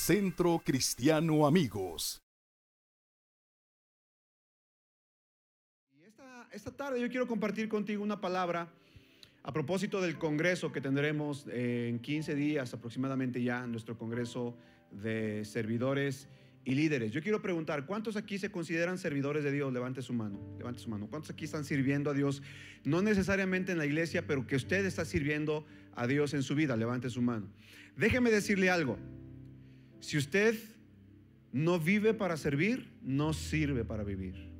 [0.00, 2.22] Centro Cristiano Amigos.
[6.02, 8.72] Esta, esta tarde yo quiero compartir contigo una palabra
[9.42, 14.56] a propósito del congreso que tendremos eh, en 15 días aproximadamente ya, nuestro congreso
[14.90, 16.28] de servidores
[16.64, 17.12] y líderes.
[17.12, 19.70] Yo quiero preguntar, ¿cuántos aquí se consideran servidores de Dios?
[19.70, 21.08] Levante su mano, levante su mano.
[21.10, 22.42] ¿Cuántos aquí están sirviendo a Dios?
[22.84, 26.74] No necesariamente en la iglesia, pero que usted está sirviendo a Dios en su vida.
[26.74, 27.52] Levante su mano.
[27.96, 28.98] Déjeme decirle algo.
[30.00, 30.58] Si usted
[31.52, 34.50] no vive para servir, no sirve para vivir.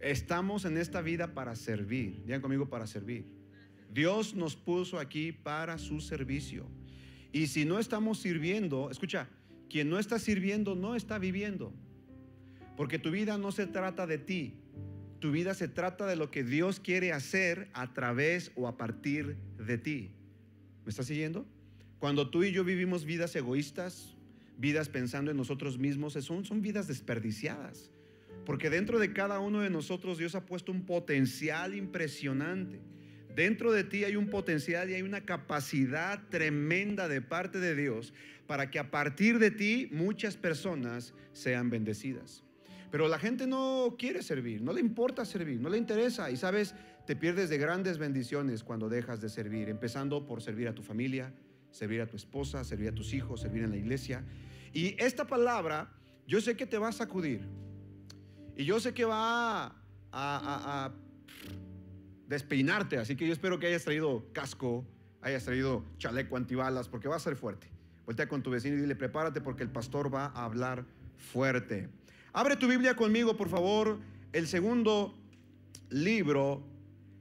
[0.00, 2.22] Estamos en esta vida para servir.
[2.24, 3.26] Digan conmigo para servir.
[3.92, 6.66] Dios nos puso aquí para su servicio.
[7.32, 9.28] Y si no estamos sirviendo, escucha,
[9.68, 11.72] quien no está sirviendo no está viviendo.
[12.76, 14.54] Porque tu vida no se trata de ti.
[15.18, 19.36] Tu vida se trata de lo que Dios quiere hacer a través o a partir
[19.58, 20.12] de ti.
[20.84, 21.44] ¿Me estás siguiendo?
[21.98, 24.16] Cuando tú y yo vivimos vidas egoístas,
[24.58, 27.90] vidas pensando en nosotros mismos, son, son vidas desperdiciadas.
[28.44, 32.80] Porque dentro de cada uno de nosotros Dios ha puesto un potencial impresionante.
[33.34, 38.12] Dentro de ti hay un potencial y hay una capacidad tremenda de parte de Dios
[38.46, 42.42] para que a partir de ti muchas personas sean bendecidas.
[42.90, 46.30] Pero la gente no quiere servir, no le importa servir, no le interesa.
[46.30, 46.74] Y sabes,
[47.06, 51.32] te pierdes de grandes bendiciones cuando dejas de servir, empezando por servir a tu familia,
[51.70, 54.24] servir a tu esposa, servir a tus hijos, servir en la iglesia.
[54.78, 55.90] Y esta palabra,
[56.24, 57.40] yo sé que te va a sacudir.
[58.56, 59.74] Y yo sé que va
[60.12, 60.92] a,
[62.28, 62.96] despeinarte.
[62.98, 64.86] Así que yo espero que hayas traído casco,
[65.20, 67.66] hayas traído chaleco antibalas, porque va a ser fuerte.
[68.06, 70.86] Voltea con tu vecino y dile, prepárate porque el pastor va a hablar
[71.16, 71.88] fuerte.
[72.32, 73.98] Abre tu Biblia conmigo, por favor,
[74.32, 75.18] el segundo
[75.90, 76.62] libro,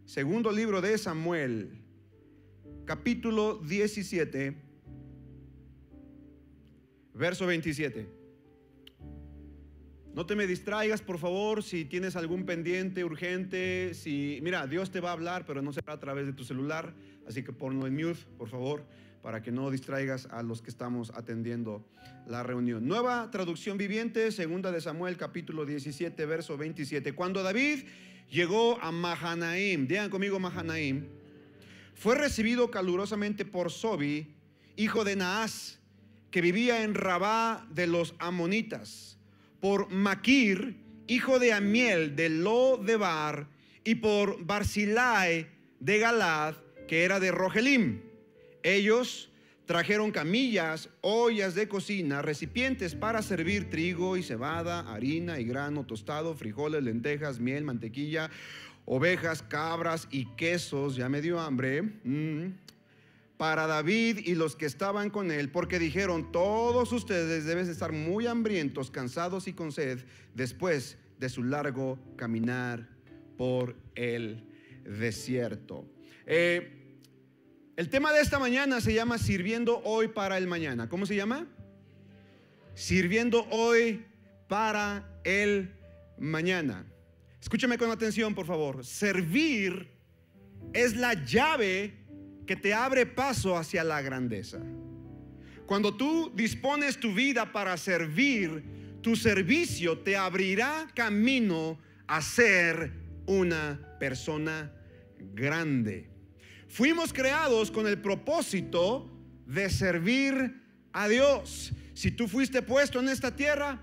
[0.06, 1.82] segundo libro de Samuel,
[2.86, 4.67] capítulo 17,
[7.18, 8.08] verso 27.
[10.14, 15.00] No te me distraigas, por favor, si tienes algún pendiente urgente, si mira, Dios te
[15.00, 16.96] va a hablar, pero no será a través de tu celular,
[17.28, 18.84] así que ponlo en mute, por favor,
[19.22, 21.88] para que no distraigas a los que estamos atendiendo
[22.26, 22.88] la reunión.
[22.88, 27.14] Nueva traducción viviente, segunda de Samuel, capítulo 17, verso 27.
[27.14, 27.86] Cuando David
[28.32, 31.06] llegó a Mahanaim, digan conmigo Mahanaim,
[31.94, 34.36] fue recibido calurosamente por Sobi,
[34.76, 35.80] hijo de Naas,
[36.32, 39.18] que vivía en Rabá de los Amonitas
[39.60, 40.78] por Maquir,
[41.08, 43.48] hijo de Amiel de Lo de Bar,
[43.84, 45.48] y por Barzilai
[45.80, 46.56] de Galad,
[46.88, 48.02] que era de Rogelim.
[48.62, 49.32] Ellos
[49.66, 56.36] trajeron camillas, ollas de cocina, recipientes para servir trigo y cebada, harina y grano tostado,
[56.36, 58.30] frijoles, lentejas, miel, mantequilla,
[58.86, 60.96] ovejas, cabras y quesos.
[60.98, 61.82] Ya me dio hambre.
[61.82, 62.67] Mm
[63.38, 68.26] para David y los que estaban con él, porque dijeron, todos ustedes deben estar muy
[68.26, 70.00] hambrientos, cansados y con sed
[70.34, 72.90] después de su largo caminar
[73.38, 74.44] por el
[74.84, 75.86] desierto.
[76.26, 76.74] Eh,
[77.76, 80.90] el tema de esta mañana se llama Sirviendo hoy para el mañana.
[80.90, 81.48] ¿Cómo se llama?
[82.74, 84.04] Sirviendo hoy
[84.48, 85.72] para el
[86.18, 86.86] mañana.
[87.40, 88.84] Escúchame con atención, por favor.
[88.84, 89.92] Servir
[90.74, 92.07] es la llave
[92.48, 94.60] que te abre paso hacia la grandeza.
[95.68, 98.64] Cuando tú dispones tu vida para servir,
[99.02, 101.78] tu servicio te abrirá camino
[102.08, 102.92] a ser
[103.26, 104.72] una persona
[105.34, 106.10] grande.
[106.70, 109.12] Fuimos creados con el propósito
[109.46, 110.62] de servir
[110.94, 111.74] a Dios.
[111.94, 113.82] Si tú fuiste puesto en esta tierra,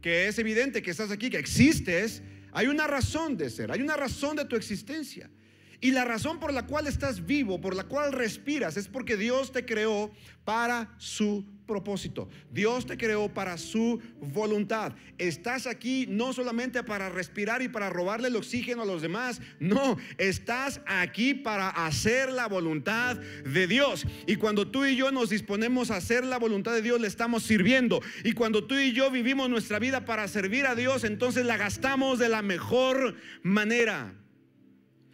[0.00, 3.96] que es evidente que estás aquí, que existes, hay una razón de ser, hay una
[3.96, 5.30] razón de tu existencia.
[5.82, 9.50] Y la razón por la cual estás vivo, por la cual respiras, es porque Dios
[9.50, 10.12] te creó
[10.44, 12.28] para su propósito.
[12.52, 14.92] Dios te creó para su voluntad.
[15.18, 19.40] Estás aquí no solamente para respirar y para robarle el oxígeno a los demás.
[19.58, 24.06] No, estás aquí para hacer la voluntad de Dios.
[24.28, 27.42] Y cuando tú y yo nos disponemos a hacer la voluntad de Dios, le estamos
[27.42, 28.00] sirviendo.
[28.22, 32.20] Y cuando tú y yo vivimos nuestra vida para servir a Dios, entonces la gastamos
[32.20, 34.14] de la mejor manera.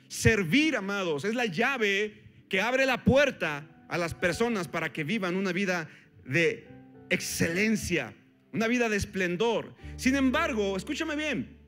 [0.08, 5.36] Servir, amados, es la llave que abre la puerta a las personas para que vivan
[5.36, 5.88] una vida
[6.24, 6.66] de
[7.10, 8.14] excelencia,
[8.52, 9.74] una vida de esplendor.
[9.96, 11.58] Sin embargo, escúchame bien,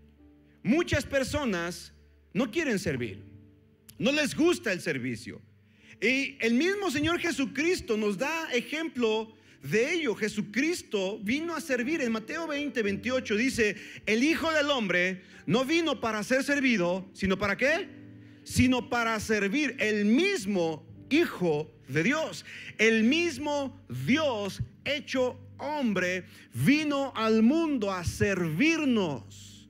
[0.62, 1.92] muchas personas
[2.32, 3.22] no quieren servir,
[3.98, 5.40] no les gusta el servicio.
[6.00, 10.14] Y el mismo Señor Jesucristo nos da ejemplo de ello.
[10.14, 12.00] Jesucristo vino a servir.
[12.00, 13.76] En Mateo 20, 28 dice,
[14.06, 17.99] el Hijo del Hombre no vino para ser servido, sino para qué?
[18.44, 19.76] Sino para servir.
[19.78, 22.44] El mismo hijo de Dios.
[22.78, 29.68] El mismo Dios hecho hombre vino al mundo a servirnos.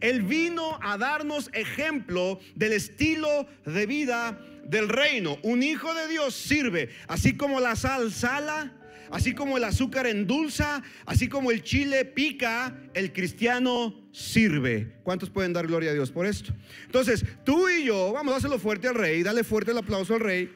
[0.00, 5.38] Él vino a darnos ejemplo del estilo de vida del reino.
[5.42, 8.72] Un hijo de Dios sirve, así como la sal sala,
[9.12, 14.96] así como el azúcar endulza, así como el chile pica, el cristiano sirve.
[15.04, 16.52] ¿Cuántos pueden dar gloria a Dios por esto?
[16.86, 20.20] Entonces, tú y yo, vamos a hacerlo fuerte al rey, dale fuerte el aplauso al
[20.20, 20.50] rey.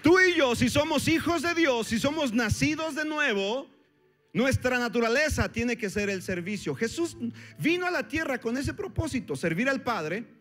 [0.00, 3.68] Tú y yo, si somos hijos de Dios, si somos nacidos de nuevo,
[4.32, 6.76] nuestra naturaleza tiene que ser el servicio.
[6.76, 7.16] Jesús
[7.58, 10.37] vino a la tierra con ese propósito, servir al Padre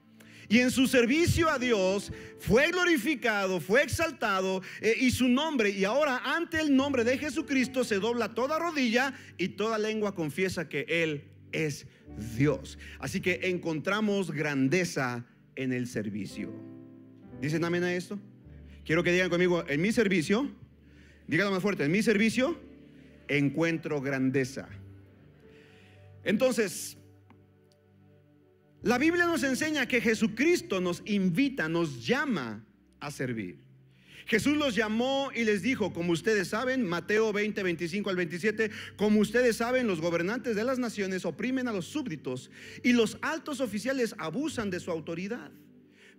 [0.50, 5.84] y en su servicio a Dios fue glorificado, fue exaltado eh, y su nombre, y
[5.84, 10.86] ahora ante el nombre de Jesucristo se dobla toda rodilla y toda lengua confiesa que
[10.88, 11.86] Él es
[12.38, 12.78] Dios.
[13.00, 16.52] Así que encontramos grandeza en el servicio.
[17.42, 18.20] ¿Dicen amén a esto?
[18.86, 20.50] Quiero que digan conmigo, en mi servicio,
[21.28, 22.58] díganlo más fuerte, en mi servicio
[23.28, 24.70] encuentro grandeza.
[26.24, 26.97] Entonces,
[28.84, 32.64] la Biblia nos enseña que Jesucristo nos invita, nos llama
[33.00, 33.68] a servir.
[34.28, 39.22] Jesús los llamó y les dijo, como ustedes saben, Mateo 20, 25 al 27, como
[39.22, 42.52] ustedes saben, los gobernantes de las naciones oprimen a los súbditos
[42.84, 45.50] y los altos oficiales abusan de su autoridad.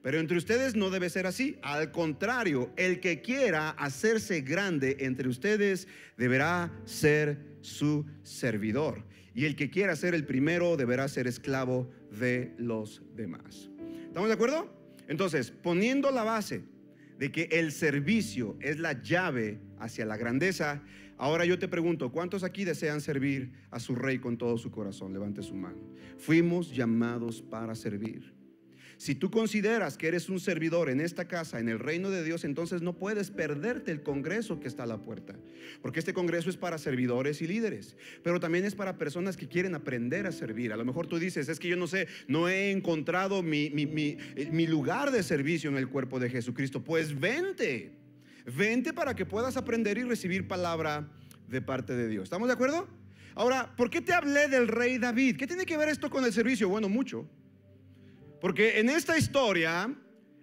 [0.02, 1.58] Pero entre ustedes no debe ser así.
[1.60, 9.04] Al contrario, el que quiera hacerse grande entre ustedes deberá ser su servidor.
[9.34, 13.70] Y el que quiera ser el primero deberá ser esclavo de los demás.
[14.06, 14.72] ¿Estamos de acuerdo?
[15.08, 16.64] Entonces, poniendo la base
[17.18, 20.82] de que el servicio es la llave hacia la grandeza,
[21.16, 25.12] ahora yo te pregunto, ¿cuántos aquí desean servir a su rey con todo su corazón?
[25.12, 25.78] Levante su mano.
[26.18, 28.37] Fuimos llamados para servir.
[28.98, 32.44] Si tú consideras que eres un servidor en esta casa, en el reino de Dios,
[32.44, 35.36] entonces no puedes perderte el congreso que está a la puerta.
[35.80, 39.76] Porque este congreso es para servidores y líderes, pero también es para personas que quieren
[39.76, 40.72] aprender a servir.
[40.72, 44.66] A lo mejor tú dices, es que yo no sé, no he encontrado mi, mi
[44.66, 46.82] lugar de servicio en el cuerpo de Jesucristo.
[46.82, 47.92] Pues vente,
[48.56, 51.08] vente para que puedas aprender y recibir palabra
[51.48, 52.24] de parte de Dios.
[52.24, 52.88] ¿Estamos de acuerdo?
[53.36, 55.36] Ahora, ¿por qué te hablé del rey David?
[55.36, 56.68] ¿Qué tiene que ver esto con el servicio?
[56.68, 57.28] Bueno, mucho.
[58.40, 59.92] Porque en esta historia,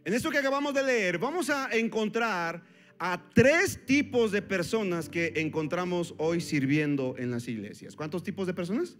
[0.04, 2.64] en esto que acabamos de leer, vamos a encontrar
[3.00, 7.96] a tres tipos de personas que encontramos hoy sirviendo en las iglesias.
[7.96, 8.98] ¿Cuántos tipos de personas?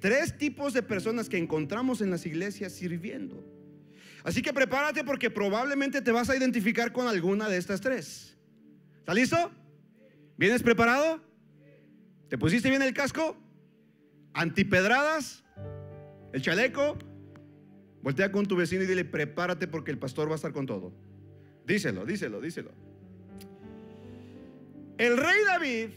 [0.00, 3.44] Tres tipos de personas que encontramos en las iglesias sirviendo.
[4.24, 8.36] Así que prepárate porque probablemente te vas a identificar con alguna de estas tres.
[8.98, 9.50] ¿Está listo?
[10.36, 11.22] ¿Vienes preparado?
[12.28, 13.36] ¿Te pusiste bien el casco?
[14.34, 15.44] ¿Antipedradas?
[16.32, 16.98] ¿El chaleco?
[18.02, 20.92] Voltea con tu vecino y dile, prepárate porque el pastor va a estar con todo.
[21.66, 22.72] Díselo, díselo, díselo.
[24.96, 25.88] El rey David,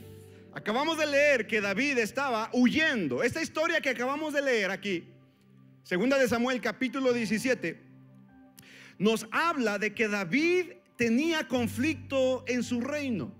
[0.54, 3.24] acabamos de leer que David estaba huyendo.
[3.24, 5.06] Esta historia que acabamos de leer aquí,
[5.84, 7.82] segunda de Samuel capítulo 17,
[8.98, 13.34] nos habla de que David tenía conflicto en su reino.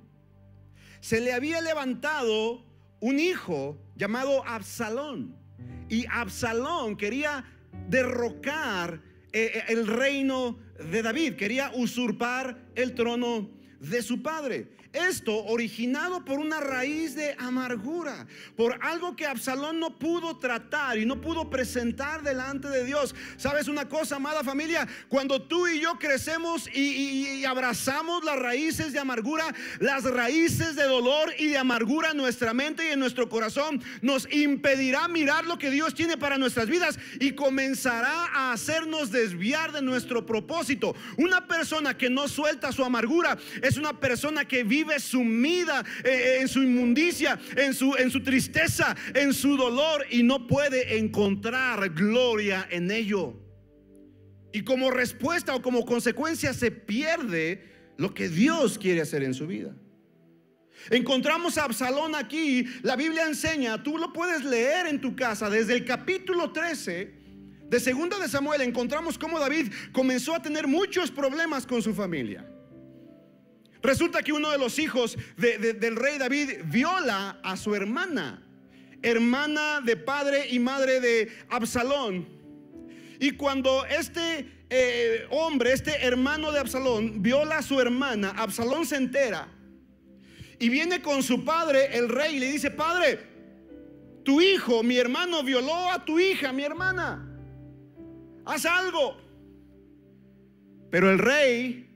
[1.00, 2.66] Se le había levantado
[3.00, 5.36] un hijo llamado Absalón.
[5.90, 7.46] Y Absalón quería
[7.88, 9.02] derrocar
[9.34, 10.60] eh, eh, el reino
[10.92, 14.68] de David, quería usurpar el trono de su padre.
[14.94, 21.06] Esto originado por una raíz de amargura, por algo que Absalón no pudo tratar y
[21.06, 23.16] no pudo presentar delante de Dios.
[23.38, 24.86] ¿Sabes una cosa, amada familia?
[25.08, 29.46] Cuando tú y yo crecemos y, abrazamos las raíces de amargura,
[29.80, 34.32] las raíces de dolor y de amargura en nuestra mente y en nuestro corazón, nos
[34.32, 39.82] impedirá mirar lo que Dios tiene para nuestras vidas y comenzará a hacernos desviar de
[39.82, 40.96] nuestro propósito.
[41.18, 46.10] Una persona que no suelta su amargura es una persona que vive vive sumida eh,
[46.10, 50.98] eh, en su inmundicia, en su, en su tristeza, en su dolor y no puede
[50.98, 53.36] encontrar gloria en ello.
[54.54, 59.48] Y como respuesta o como consecuencia se pierde lo que Dios quiere hacer en su
[59.48, 59.76] vida.
[60.90, 65.74] Encontramos a Absalón aquí, la Biblia enseña, tú lo puedes leer en tu casa, desde
[65.74, 67.22] el capítulo 13
[67.70, 72.51] de Segunda de Samuel encontramos cómo David comenzó a tener muchos problemas con su familia.
[73.84, 78.44] Resulta que uno de los hijos del rey David viola a su hermana,
[79.02, 82.28] hermana de padre y madre de Absalón.
[83.20, 88.98] Y cuando este eh, hombre, este hermano de Absalón, viola a su hermana, Absalón se
[88.98, 89.48] entera
[90.62, 93.20] y viene con su padre, el rey, y le dice, padre,
[94.24, 97.28] tu hijo, mi hermano, violó a tu hija, mi hermana.
[98.46, 99.18] Haz algo.
[100.92, 101.91] Pero el rey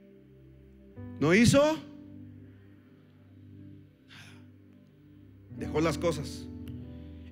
[1.20, 1.78] no hizo.
[5.56, 6.46] Dejó las cosas.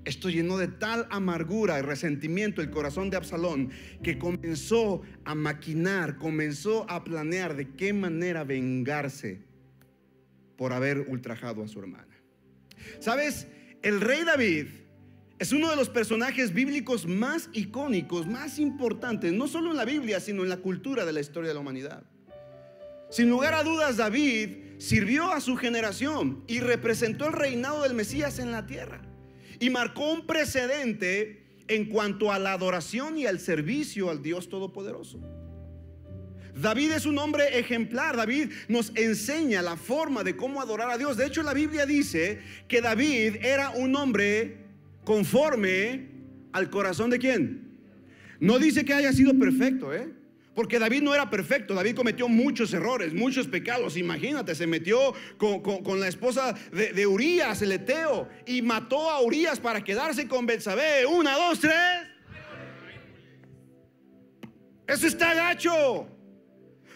[0.05, 3.71] Esto llenó de tal amargura y resentimiento el corazón de Absalón
[4.03, 9.43] que comenzó a maquinar, comenzó a planear de qué manera vengarse
[10.57, 12.14] por haber ultrajado a su hermana.
[13.00, 13.47] ¿Sabes?
[13.83, 14.67] El rey David
[15.38, 20.21] es uno de los personajes bíblicos más icónicos, más importantes, no solo en la Biblia,
[20.21, 22.05] sino en la cultura de la historia de la humanidad.
[23.14, 28.40] Sin lugar a dudas, David sirvió a su generación y representó el reinado del Mesías
[28.40, 29.02] en la tierra
[29.61, 35.21] y marcó un precedente en cuanto a la adoración y al servicio al Dios Todopoderoso.
[36.61, 38.16] David es un hombre ejemplar.
[38.16, 41.16] David nos enseña la forma de cómo adorar a Dios.
[41.16, 44.56] De hecho, la Biblia dice que David era un hombre
[45.04, 46.09] conforme
[46.50, 47.78] al corazón de quién.
[48.40, 50.24] No dice que haya sido perfecto, ¿eh?
[50.54, 53.96] Porque David no era perfecto, David cometió muchos errores, muchos pecados.
[53.96, 59.58] Imagínate, se metió con, la esposa de, de, Urias, el Eteo, y mató a Urias
[59.58, 61.06] para quedarse con Betsabé.
[61.06, 61.75] Una, dos, tres.
[64.87, 66.13] Eso está gacho.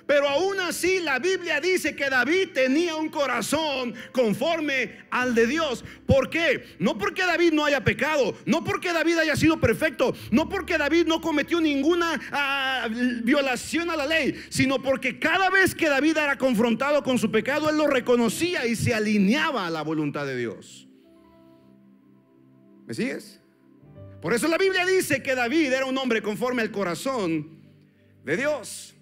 [0.08, 5.84] Pero aún así la Biblia dice que David tenía un corazón conforme al de Dios.
[6.06, 6.64] ¿Por qué?
[6.78, 11.06] No porque David no haya pecado, no porque David haya sido perfecto, no porque David
[11.06, 12.88] no cometió ninguna ah,
[13.22, 17.68] violación a la ley, sino porque cada vez que David era confrontado con su pecado,
[17.68, 20.88] él lo reconocía y se alineaba a la voluntad de Dios.
[22.86, 23.42] ¿Me sigues?
[24.22, 27.60] Por eso la Biblia dice que David era un hombre conforme al corazón
[28.24, 28.94] de Dios.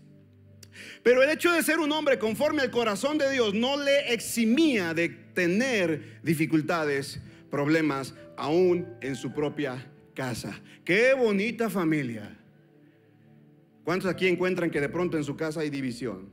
[1.06, 4.92] Pero el hecho de ser un hombre conforme al corazón de Dios no le eximía
[4.92, 10.60] de tener dificultades, problemas, aún en su propia casa.
[10.84, 12.36] Qué bonita familia.
[13.84, 16.32] ¿Cuántos aquí encuentran que de pronto en su casa hay división?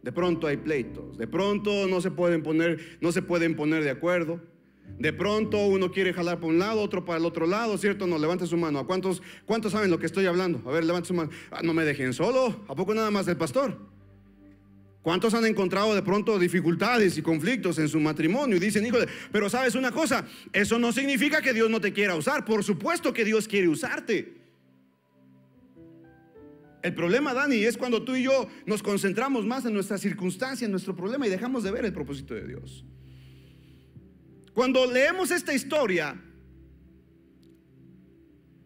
[0.00, 3.90] De pronto hay pleitos, de pronto no se pueden poner, no se pueden poner de
[3.90, 4.40] acuerdo.
[4.98, 8.06] De pronto uno quiere jalar para un lado, otro para el otro lado, ¿cierto?
[8.06, 8.78] No, levante su mano.
[8.78, 10.62] ¿A cuántos, cuántos saben lo que estoy hablando?
[10.68, 11.30] A ver, levante su mano.
[11.50, 12.64] Ah, no me dejen solo.
[12.68, 13.78] ¿A poco nada más el pastor?
[15.02, 18.56] ¿Cuántos han encontrado de pronto dificultades y conflictos en su matrimonio?
[18.56, 22.14] Y dicen, híjole, pero sabes una cosa, eso no significa que Dios no te quiera
[22.16, 22.44] usar.
[22.44, 24.40] Por supuesto que Dios quiere usarte.
[26.82, 30.70] El problema, Dani, es cuando tú y yo nos concentramos más en nuestra circunstancia, en
[30.70, 32.84] nuestro problema y dejamos de ver el propósito de Dios.
[34.60, 36.20] Cuando leemos esta historia,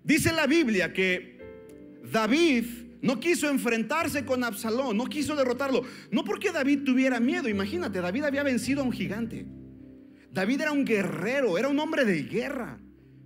[0.02, 2.64] dice la Biblia que David
[3.00, 5.82] no quiso enfrentarse con Absalón, no quiso derrotarlo.
[6.10, 9.46] No porque David tuviera miedo, imagínate, David había vencido a un gigante.
[10.32, 12.80] David era un guerrero, era un hombre de guerra.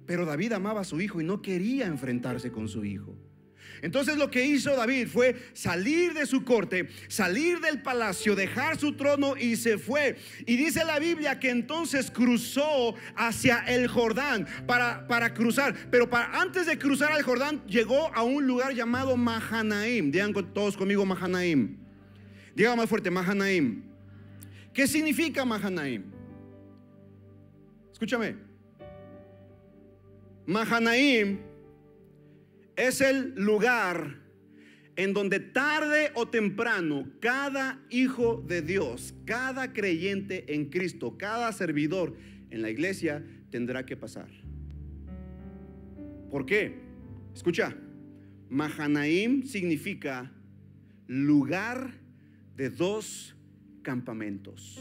[0.05, 3.17] Pero David amaba a su hijo y no quería enfrentarse con su hijo.
[3.83, 8.95] Entonces lo que hizo David fue salir de su corte, salir del palacio, dejar su
[8.95, 10.17] trono y se fue.
[10.47, 15.75] Y dice la Biblia que entonces cruzó hacia el Jordán para, para cruzar.
[15.91, 20.11] Pero para, antes de cruzar al Jordán llegó a un lugar llamado Mahanaim.
[20.11, 21.77] Digan todos conmigo Mahanaim.
[22.55, 23.83] Diga más fuerte, Mahanaim.
[24.73, 26.05] ¿Qué significa Mahanaim?
[27.93, 28.37] Escúchame.
[30.47, 31.48] Mahanaim
[32.79, 34.17] es el lugar
[34.95, 42.17] en donde tarde o temprano cada hijo de Dios, cada creyente en Cristo, cada servidor
[42.51, 44.29] en la iglesia tendrá que pasar.
[46.31, 46.79] ¿Por qué?
[47.35, 47.77] Escucha,
[48.49, 50.33] Mahanaim significa
[51.09, 51.95] lugar
[52.57, 53.35] de dos
[53.83, 54.79] campamentos.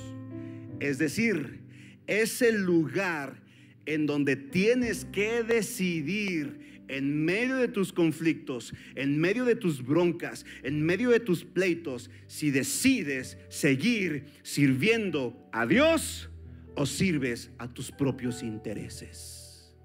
[0.80, 1.62] Es decir,
[2.06, 3.42] es el lugar
[3.86, 10.46] en donde tienes que decidir en medio de tus conflictos, en medio de tus broncas,
[10.64, 16.30] en medio de tus pleitos, si decides seguir sirviendo a Dios
[16.76, 19.76] o sirves a tus propios intereses.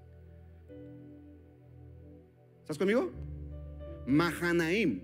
[2.61, 3.11] ¿Estás conmigo?
[4.05, 5.01] Mahanaim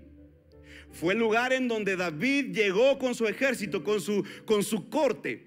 [0.92, 5.46] fue el lugar en donde David llegó con su ejército, con su, con su corte,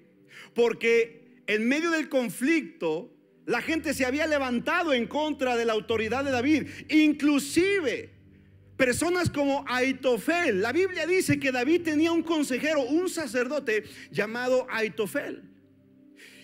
[0.54, 3.10] porque en medio del conflicto
[3.46, 6.68] la gente se había levantado en contra de la autoridad de David.
[6.88, 8.10] Inclusive
[8.76, 10.60] personas como Aitofel.
[10.60, 15.42] La Biblia dice que David tenía un consejero, un sacerdote llamado Aitofel.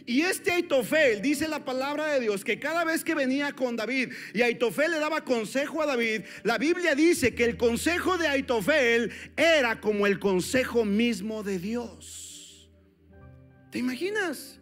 [0.07, 4.13] Y este Aitofel dice la palabra de Dios que cada vez que venía con David
[4.35, 9.13] y Aitofel le daba consejo a David, la Biblia dice que el consejo de Aitofel
[9.37, 12.71] era como el consejo mismo de Dios.
[13.71, 14.60] ¿Te imaginas?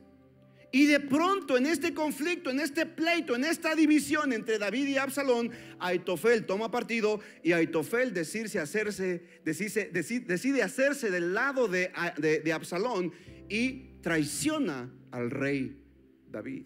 [0.70, 4.96] Y de pronto en este conflicto, en este pleito, en esta división entre David y
[4.98, 13.12] Absalón, Aitofel toma partido y Aitofel decide hacerse, decide hacerse del lado de, de Absalón
[13.48, 15.76] y traiciona al rey
[16.30, 16.64] David.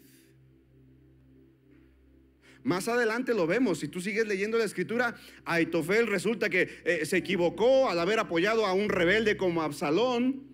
[2.64, 7.16] Más adelante lo vemos, si tú sigues leyendo la escritura, Aitofel resulta que eh, se
[7.16, 10.51] equivocó al haber apoyado a un rebelde como Absalón.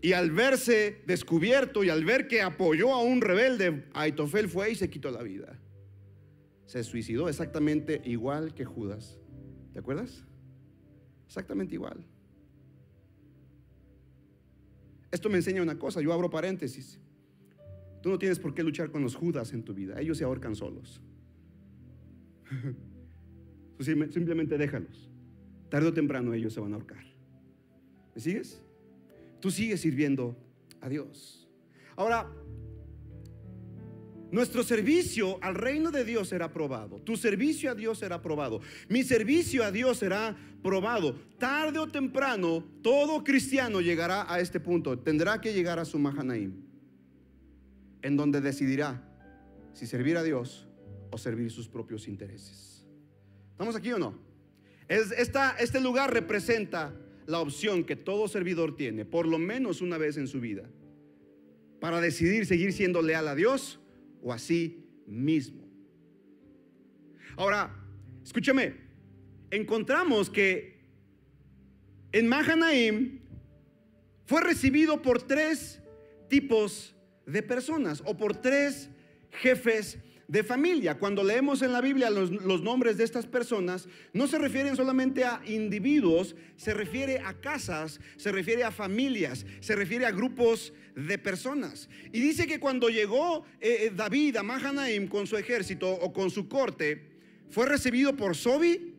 [0.00, 4.74] Y al verse descubierto y al ver que apoyó a un rebelde, Aitofel fue y
[4.76, 5.58] se quitó la vida.
[6.66, 9.18] Se suicidó exactamente igual que Judas.
[9.72, 10.24] ¿Te acuerdas?
[11.26, 12.04] Exactamente igual.
[15.10, 17.00] Esto me enseña una cosa, yo abro paréntesis.
[18.02, 20.54] Tú no tienes por qué luchar con los Judas en tu vida, ellos se ahorcan
[20.54, 21.00] solos.
[23.80, 25.10] Simplemente déjalos.
[25.68, 27.04] Tarde o temprano ellos se van a ahorcar.
[28.14, 28.62] ¿Me sigues?
[29.40, 30.36] Tú sigues sirviendo
[30.80, 31.48] a Dios.
[31.96, 32.30] Ahora,
[34.30, 37.00] nuestro servicio al reino de Dios será probado.
[37.00, 38.60] Tu servicio a Dios será probado.
[38.88, 41.14] Mi servicio a Dios será probado.
[41.38, 44.98] Tarde o temprano, todo cristiano llegará a este punto.
[44.98, 46.52] Tendrá que llegar a su Mahanaim,
[48.02, 49.02] en donde decidirá
[49.72, 50.68] si servir a Dios
[51.10, 52.86] o servir sus propios intereses.
[53.52, 54.18] ¿Estamos aquí o no?
[54.88, 56.94] Es, este lugar representa
[57.28, 60.62] la opción que todo servidor tiene, por lo menos una vez en su vida,
[61.78, 63.78] para decidir seguir siendo leal a Dios
[64.22, 65.68] o a sí mismo.
[67.36, 67.70] Ahora,
[68.24, 68.76] escúchame,
[69.50, 70.78] encontramos que
[72.12, 73.20] en Mahanaim
[74.24, 75.82] fue recibido por tres
[76.30, 78.88] tipos de personas o por tres
[79.32, 80.98] jefes de familia.
[80.98, 85.40] Cuando leemos en la Biblia los, nombres de estas personas, no se refieren solamente a
[85.46, 91.88] individuos, se refiere a casas, se refiere a familias, se refiere a grupos de personas.
[92.12, 96.30] Y dice que cuando llegó eh, eh, David a Mahanaim con su ejército o con
[96.30, 97.08] su corte,
[97.48, 98.94] fue recibido por Sobi,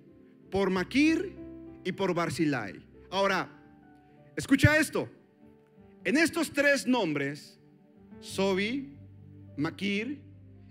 [0.49, 1.35] por Maquir
[1.83, 2.81] y por Barzilai.
[3.11, 3.47] Ahora,
[4.35, 5.07] escucha esto.
[6.03, 7.59] En estos tres nombres,
[8.19, 8.95] Sobi,
[9.57, 10.28] Maquir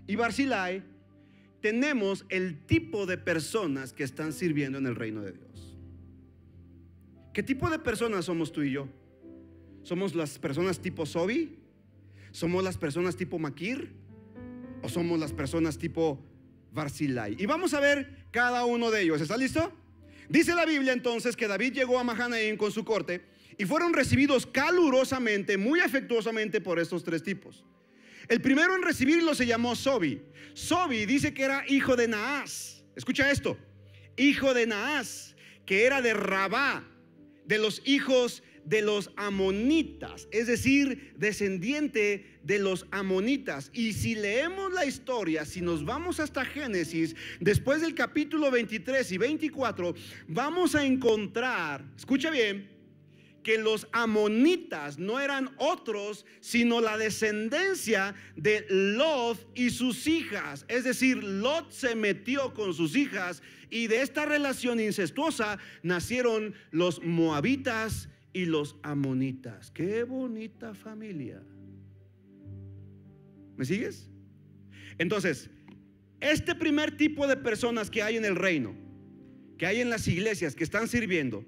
[0.09, 0.81] y Barzilai,
[1.61, 5.77] tenemos el tipo de personas que están sirviendo en el reino de Dios.
[7.31, 8.87] ¿Qué tipo de personas somos tú y yo?
[9.83, 11.59] ¿Somos las personas tipo Sobi?
[12.31, 13.91] ¿Somos las personas tipo Maquir?
[14.81, 16.19] ¿O somos las personas tipo
[16.71, 17.35] Barzilai?
[17.37, 19.21] Y vamos a ver cada uno de ellos.
[19.21, 19.71] ¿Está listo?
[20.27, 23.25] Dice la Biblia entonces que David llegó a Mahanaim con su corte
[23.59, 27.63] y fueron recibidos calurosamente, muy afectuosamente por estos tres tipos.
[28.27, 30.21] El primero en recibirlo se llamó Sobi.
[30.53, 32.83] Sobi dice que era hijo de Naas.
[32.95, 33.57] Escucha esto.
[34.17, 36.83] Hijo de Naas, que era de Rabá,
[37.45, 43.71] de los hijos de los amonitas, es decir, descendiente de los amonitas.
[43.73, 49.17] Y si leemos la historia, si nos vamos hasta Génesis, después del capítulo 23 y
[49.17, 49.95] 24,
[50.27, 52.69] vamos a encontrar, escucha bien,
[53.43, 60.65] que los amonitas no eran otros, sino la descendencia de Lot y sus hijas.
[60.67, 67.03] Es decir, Lot se metió con sus hijas y de esta relación incestuosa nacieron los
[67.03, 69.71] moabitas y los amonitas.
[69.71, 71.41] Qué bonita familia.
[73.57, 74.09] ¿Me sigues?
[74.97, 75.49] Entonces,
[76.19, 78.75] este primer tipo de personas que hay en el reino,
[79.57, 81.45] que hay en las iglesias, que están sirviendo,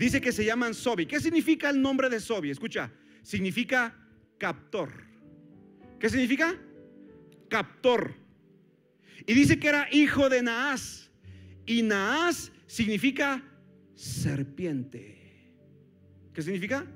[0.00, 1.04] Dice que se llaman Sobi.
[1.04, 2.48] ¿Qué significa el nombre de Sobi?
[2.48, 3.94] Escucha, significa
[4.38, 4.90] captor.
[5.98, 6.58] ¿Qué significa?
[7.50, 8.14] Captor.
[9.26, 11.10] Y dice que era hijo de Naas.
[11.66, 13.44] Y Naas significa
[13.94, 15.52] serpiente.
[16.32, 16.86] ¿Qué significa?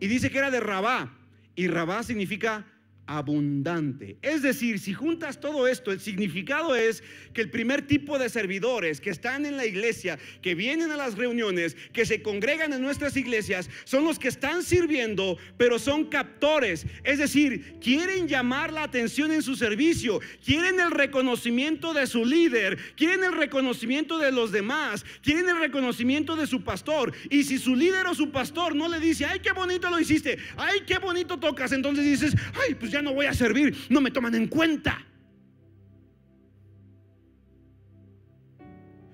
[0.00, 1.16] Y dice que era de Rabá.
[1.54, 2.66] Y Rabá significa
[3.10, 4.18] abundante.
[4.22, 7.02] Es decir, si juntas todo esto, el significado es
[7.34, 11.16] que el primer tipo de servidores que están en la iglesia, que vienen a las
[11.16, 16.86] reuniones, que se congregan en nuestras iglesias, son los que están sirviendo, pero son captores.
[17.02, 22.78] Es decir, quieren llamar la atención en su servicio, quieren el reconocimiento de su líder,
[22.94, 27.12] quieren el reconocimiento de los demás, quieren el reconocimiento de su pastor.
[27.28, 30.38] Y si su líder o su pastor no le dice, ay, qué bonito lo hiciste,
[30.56, 34.10] ay, qué bonito tocas, entonces dices, ay, pues ya no voy a servir, no me
[34.10, 35.06] toman en cuenta.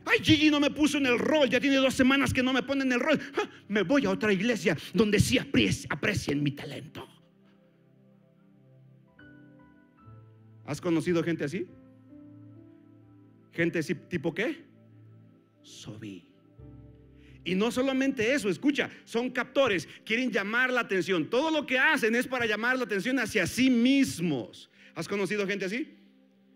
[0.04, 2.62] Ay, Gigi no me puso en el rol, ya tiene dos semanas que no me
[2.62, 3.20] pone en el rol.
[3.36, 7.06] Ah, me voy a otra iglesia donde sí aprecien mi talento.
[10.64, 11.66] ¿Has conocido gente así?
[13.52, 14.64] ¿Gente así tipo qué?
[15.62, 16.25] Sobi.
[17.46, 21.30] Y no solamente eso, escucha, son captores, quieren llamar la atención.
[21.30, 24.68] Todo lo que hacen es para llamar la atención hacia sí mismos.
[24.96, 25.96] ¿Has conocido gente así?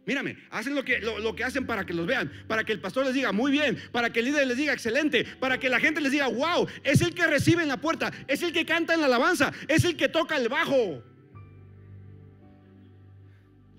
[0.05, 3.07] Mírame, hacen lo que, lo, que hacen para que los vean, para que el pastor
[3.07, 6.00] les diga muy bien, para que el líder les diga excelente, para que la gente
[6.00, 9.00] les diga wow, es el que recibe en la puerta, es el que canta en
[9.00, 11.05] la alabanza, es el que toca el bajo.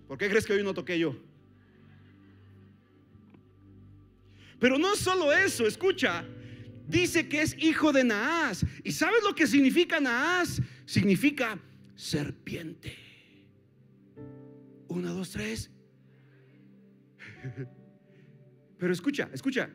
[0.07, 1.17] ¿Por qué crees que hoy no toqué yo?
[4.59, 6.23] Pero no solo eso, escucha,
[6.91, 8.65] dice que es hijo de Naás.
[8.83, 10.61] ¿Y sabes lo que significa Naás?
[10.85, 11.57] Significa
[11.95, 12.95] serpiente.
[14.87, 15.71] Una, dos, tres.
[18.77, 19.69] Pero escucha, escucha.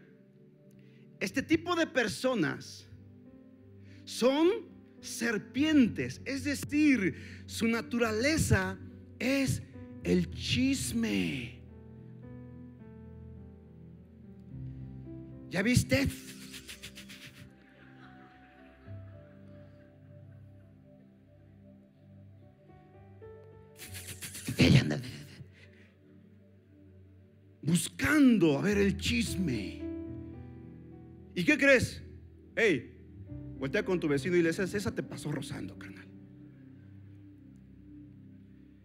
[1.19, 2.87] Este tipo de personas
[4.05, 4.49] son
[5.01, 7.15] serpientes, es decir,
[7.47, 8.79] su naturaleza
[9.19, 9.63] es
[10.05, 11.63] el chisme.
[15.49, 16.09] ¿Ya viste?
[28.17, 29.83] Buscando a ver el chisme.
[31.35, 32.03] ¿Y qué crees?
[32.55, 32.97] Hey,
[33.59, 36.07] voltea con tu vecino y le dices, esa te pasó rozando, carnal.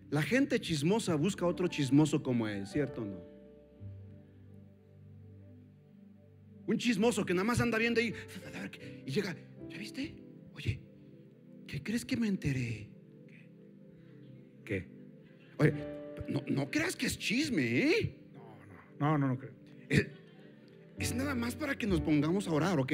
[0.10, 3.32] La gente chismosa busca otro chismoso como él, ¿cierto o no?
[6.68, 8.14] Un chismoso que nada más anda viendo ahí
[9.06, 9.36] y llega,
[9.70, 10.14] ¿ya viste?
[10.54, 10.82] Oye,
[11.68, 12.90] ¿qué crees que me enteré?
[14.66, 14.90] ¿Qué?
[15.58, 15.74] Oye,
[16.28, 18.21] no, no creas que es chisme, ¿eh?
[19.02, 19.52] No, no, no creo.
[21.00, 22.94] Es, nada más para que nos pongamos a orar, ¿ok?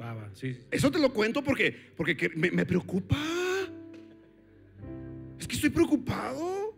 [0.00, 0.58] Va, va, sí.
[0.68, 3.16] Eso te lo cuento porque, porque me, me preocupa.
[5.38, 6.76] Es que estoy preocupado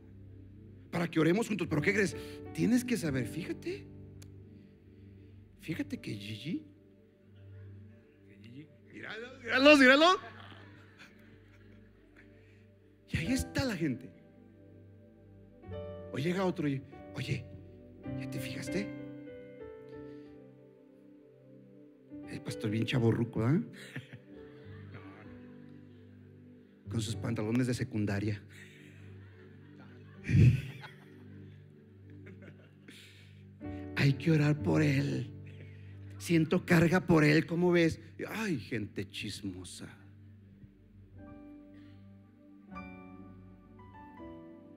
[0.91, 1.67] para que oremos juntos.
[1.69, 2.15] Pero ¿qué crees?
[2.53, 3.87] Tienes que saber, fíjate.
[5.61, 6.67] Fíjate que Gigi.
[8.93, 10.07] Míralo, míralo, míralo.
[13.09, 14.11] Y ahí está la gente.
[16.13, 16.83] O llega otro y,
[17.15, 17.47] oye,
[18.21, 18.89] ¿Ya te fijaste?
[22.29, 23.61] El pastor bien chaborruco, ¿ah?
[26.91, 28.43] Con sus pantalones de secundaria.
[33.97, 35.31] Hay que orar por él.
[36.19, 38.01] Siento carga por él, ¿cómo ves?
[38.29, 39.89] Ay, gente chismosa.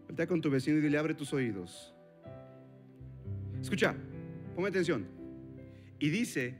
[0.07, 1.92] Voltea con tu vecino y dile, abre tus oídos.
[3.63, 3.95] Escucha,
[4.55, 5.07] ponme atención.
[5.97, 6.55] Y dice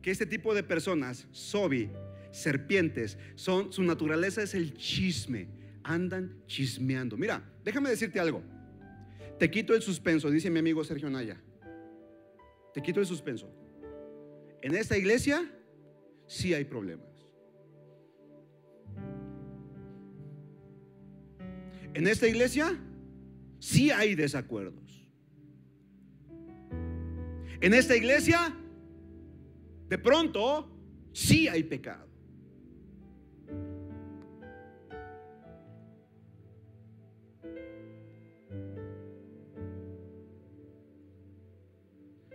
[0.00, 1.90] que este tipo de personas, sobi,
[2.30, 5.48] serpientes, son, su naturaleza es el chisme.
[5.82, 7.16] Andan chismeando.
[7.16, 8.40] Mira, déjame decirte algo.
[9.38, 11.40] Te quito el suspenso, dice mi amigo Sergio Naya.
[12.72, 13.52] Te quito el suspenso.
[14.62, 15.50] En esta iglesia
[16.28, 17.08] sí hay problemas.
[21.94, 22.78] En esta iglesia
[23.58, 24.83] sí hay desacuerdos.
[27.64, 28.54] En esta iglesia,
[29.88, 30.68] de pronto,
[31.14, 32.06] sí hay pecado.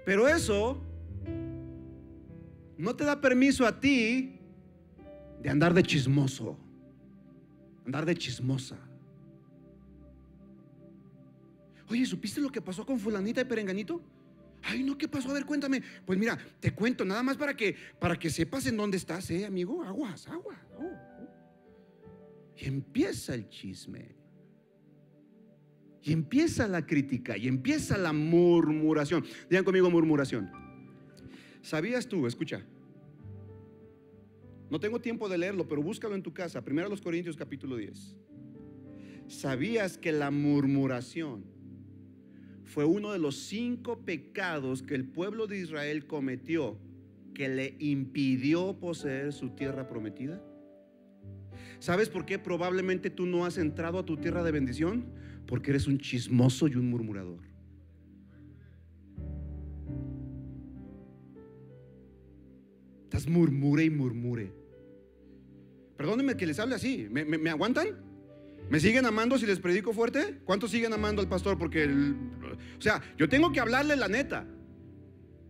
[0.03, 0.81] Pero eso
[2.79, 4.39] no te da permiso a ti
[5.43, 6.57] de andar de chismoso,
[7.85, 8.79] andar de chismosa.
[11.87, 14.01] Oye, ¿supiste lo que pasó con fulanita y perenganito?
[14.63, 15.30] Ay, no, ¿qué pasó?
[15.30, 15.82] A ver, cuéntame.
[16.06, 19.45] Pues mira, te cuento nada más para que para que sepas en dónde estás, eh,
[19.45, 19.84] amigo.
[19.84, 20.56] Aguas, agua.
[22.58, 24.15] Y empieza el chisme.
[26.02, 29.26] Y empieza la crítica y empieza la murmuración.
[29.50, 30.50] Digan conmigo murmuración.
[31.62, 32.65] ¿Sabías tú, escucha?
[34.69, 36.63] No tengo tiempo de leerlo, pero búscalo en tu casa.
[36.63, 38.15] Primero los Corintios capítulo 10.
[39.28, 41.43] ¿Sabías que la murmuración
[42.69, 46.77] fue uno de los cinco pecados que el pueblo de Israel cometió
[47.34, 50.39] que le impidió poseer su tierra prometida.
[51.79, 55.05] ¿Sabes por qué probablemente tú no has entrado a tu tierra de bendición?
[55.47, 57.39] Porque eres un chismoso y un murmurador.
[63.05, 64.53] Estás murmure y murmure.
[65.97, 67.08] Perdónenme que les hable así.
[67.10, 68.10] ¿Me, me aguantan?
[68.69, 70.41] ¿Me siguen amando si les predico fuerte?
[70.45, 71.58] ¿Cuántos siguen amando al pastor?
[71.58, 71.88] Porque,
[72.78, 74.45] o sea, yo tengo que hablarle la neta,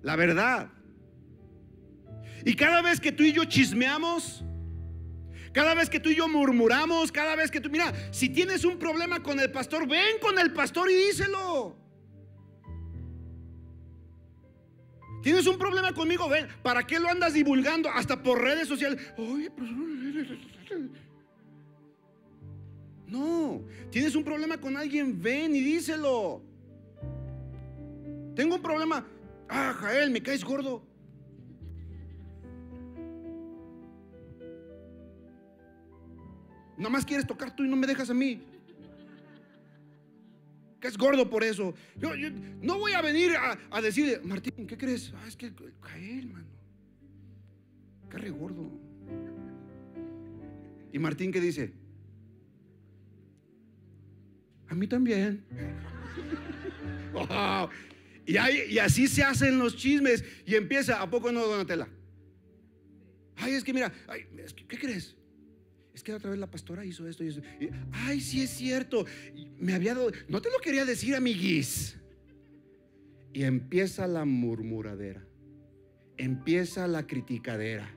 [0.01, 0.71] la verdad.
[2.45, 4.43] Y cada vez que tú y yo chismeamos,
[5.51, 8.77] cada vez que tú y yo murmuramos, cada vez que tú, mira, si tienes un
[8.77, 11.75] problema con el pastor, ven con el pastor y díselo.
[15.21, 16.29] ¿Tienes un problema conmigo?
[16.29, 19.01] Ven, ¿para qué lo andas divulgando hasta por redes sociales?
[19.15, 19.49] Pues,
[23.07, 26.43] No, tienes un problema con alguien, ven y díselo.
[28.35, 29.05] Tengo un problema.
[29.47, 30.83] Ah, Jael, me caes gordo.
[36.77, 38.41] Nada más quieres tocar tú y no me dejas a mí.
[40.79, 41.73] Que es gordo por eso.
[41.97, 42.29] Yo, yo
[42.61, 45.13] no voy a venir a, a, decirle, Martín, ¿qué crees?
[45.17, 46.47] Ah, es que Jael, mano.
[48.07, 48.69] Carre gordo.
[50.93, 51.73] Y Martín, ¿qué dice?
[54.69, 55.43] A mí también.
[57.11, 57.69] Wow.
[58.29, 60.23] Y, así se hacen los chismes.
[60.45, 61.87] Y empieza, ¿a poco no, Donatella?
[63.35, 64.27] Ay, es que mira, ay,
[64.67, 65.15] ¿qué crees?
[65.95, 67.41] Es que otra vez la pastora hizo esto y eso.
[67.59, 69.03] Y, ay, sí es cierto.
[69.57, 71.97] Me había dado, no te lo quería decir, amiguis.
[73.33, 75.25] Y empieza la murmuradera.
[76.15, 77.91] Empieza la criticadera.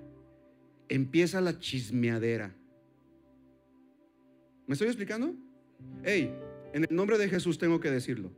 [0.89, 2.57] Empieza la chismeadera.
[4.67, 5.35] ¿Me estoy explicando?
[6.03, 6.35] Hey,
[6.73, 8.33] en el nombre de Jesús tengo que decirlo.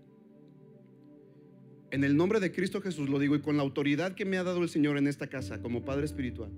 [1.91, 4.45] En el nombre de Cristo Jesús lo digo y con la autoridad que me ha
[4.45, 6.51] dado el Señor en esta casa como Padre Espiritual.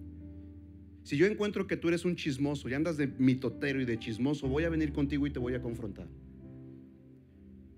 [1.02, 4.48] Si yo encuentro que tú eres un chismoso y andas de mitotero y de chismoso,
[4.48, 6.08] voy a venir contigo y te voy a confrontar.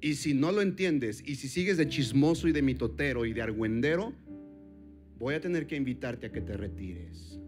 [0.01, 3.43] Y si no lo entiendes y si sigues de chismoso y de mitotero y de
[3.43, 4.15] argüendero,
[5.19, 7.39] voy a tener que invitarte a que te retires.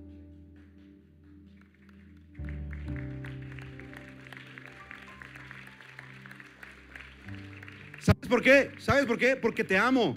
[8.31, 8.71] Por qué?
[8.79, 9.37] ¿Sabes por qué?
[9.37, 10.17] Porque te amo.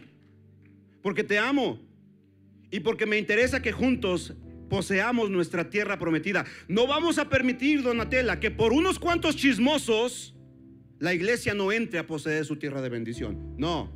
[1.01, 1.79] Porque te amo.
[2.71, 4.33] Y porque me interesa que juntos
[4.69, 6.45] poseamos nuestra tierra prometida.
[6.67, 10.33] No vamos a permitir, Donatella, que por unos cuantos chismosos
[10.99, 13.55] la iglesia no entre a poseer su tierra de bendición.
[13.57, 13.91] No,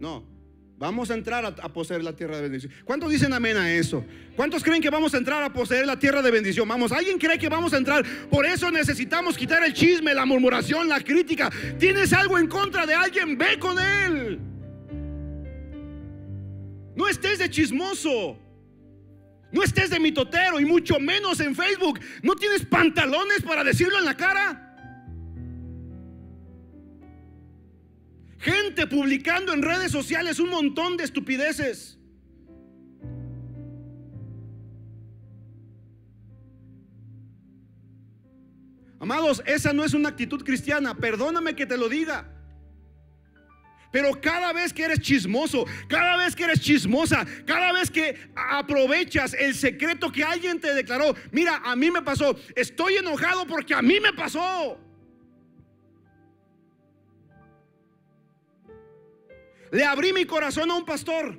[0.00, 0.35] no.
[0.78, 2.70] Vamos a entrar a, poseer la tierra de bendición.
[2.84, 4.04] ¿Cuántos dicen amén a eso?
[4.36, 6.68] ¿Cuántos creen que vamos a entrar a poseer la tierra de bendición?
[6.68, 8.04] Vamos, ¿alguien cree que vamos a entrar?
[8.28, 11.50] Por eso necesitamos quitar el chisme, la murmuración, la crítica.
[11.78, 13.38] ¿Tienes algo en contra de alguien?
[13.38, 14.38] Ve con él.
[16.94, 18.38] No estés de chismoso.
[19.52, 22.00] No estés de mitotero y mucho menos en Facebook.
[22.22, 24.65] ¿No tienes pantalones para decirlo en la cara?
[28.38, 31.98] Gente publicando en redes sociales un montón de estupideces.
[38.98, 40.94] Amados, esa no es una actitud cristiana.
[40.94, 42.32] Perdóname que te lo diga.
[43.92, 49.32] Pero cada vez que eres chismoso, cada vez que eres chismosa, cada vez que aprovechas
[49.32, 53.82] el secreto que alguien te declaró, mira, a mí me pasó, estoy enojado porque a
[53.82, 54.78] mí me pasó.
[59.72, 61.38] Le abrí mi corazón a un pastor.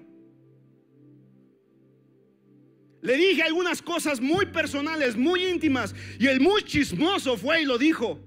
[3.01, 7.77] Le dije algunas cosas muy personales, muy íntimas, y el muy chismoso fue y lo
[7.77, 8.19] dijo.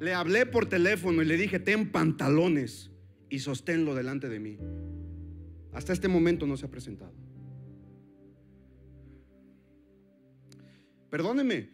[0.00, 2.90] Le hablé por teléfono y le dije, ten pantalones
[3.30, 4.58] y sosténlo delante de mí.
[5.72, 7.14] Hasta este momento no se ha presentado.
[11.08, 11.70] Perdóneme,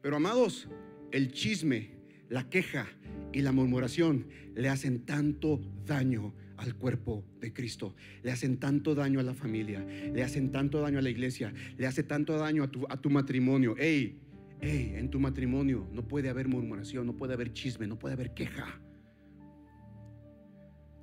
[0.00, 0.68] pero amados,
[1.12, 1.90] el chisme,
[2.28, 2.86] la queja
[3.32, 9.18] y la murmuración le hacen tanto daño al cuerpo de Cristo, le hacen tanto daño
[9.18, 12.70] a la familia, le hacen tanto daño a la iglesia, le hace tanto daño a
[12.70, 13.74] tu, a tu matrimonio.
[13.78, 14.18] Hey,
[14.60, 18.34] hey, en tu matrimonio no puede haber murmuración, no puede haber chisme, no puede haber
[18.34, 18.80] queja.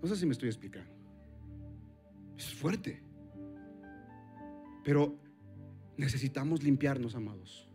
[0.02, 0.92] No sé si me estoy explicando.
[2.38, 3.02] Es fuerte.
[4.84, 5.20] Pero
[5.98, 7.67] necesitamos limpiarnos, amados.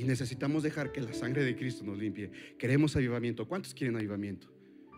[0.00, 2.30] Y necesitamos dejar que la sangre de Cristo nos limpie.
[2.56, 3.46] Queremos avivamiento.
[3.46, 4.50] ¿Cuántos quieren avivamiento?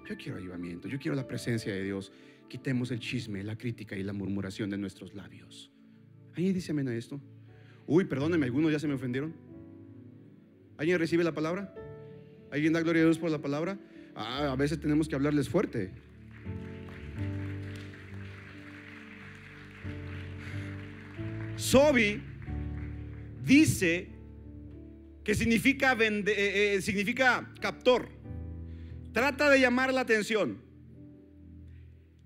[0.09, 0.87] Yo quiero avivamiento.
[0.87, 2.13] Yo quiero la presencia de Dios.
[2.49, 5.73] Quitemos el chisme, la crítica y la murmuración de nuestros labios.
[6.37, 7.21] ¿Alguien dice amén a esto?
[7.85, 9.35] Uy, perdónenme, algunos ya se me ofendieron.
[10.77, 11.75] ¿Alguien recibe la palabra?
[12.53, 13.81] ¿Alguien da gloria a Dios por la palabra?
[14.15, 15.91] Ah, a veces tenemos que hablarles fuerte.
[21.57, 22.23] Sobi
[23.45, 24.12] dice
[25.25, 28.09] que significa, vende, eh, eh, significa captor.
[29.13, 30.61] Trata de llamar la atención.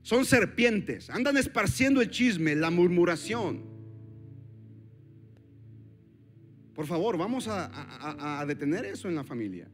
[0.03, 3.65] Son serpientes, andan esparciendo el chisme, la murmuración.
[6.75, 9.69] Por favor, vamos a, detener eso en la familia.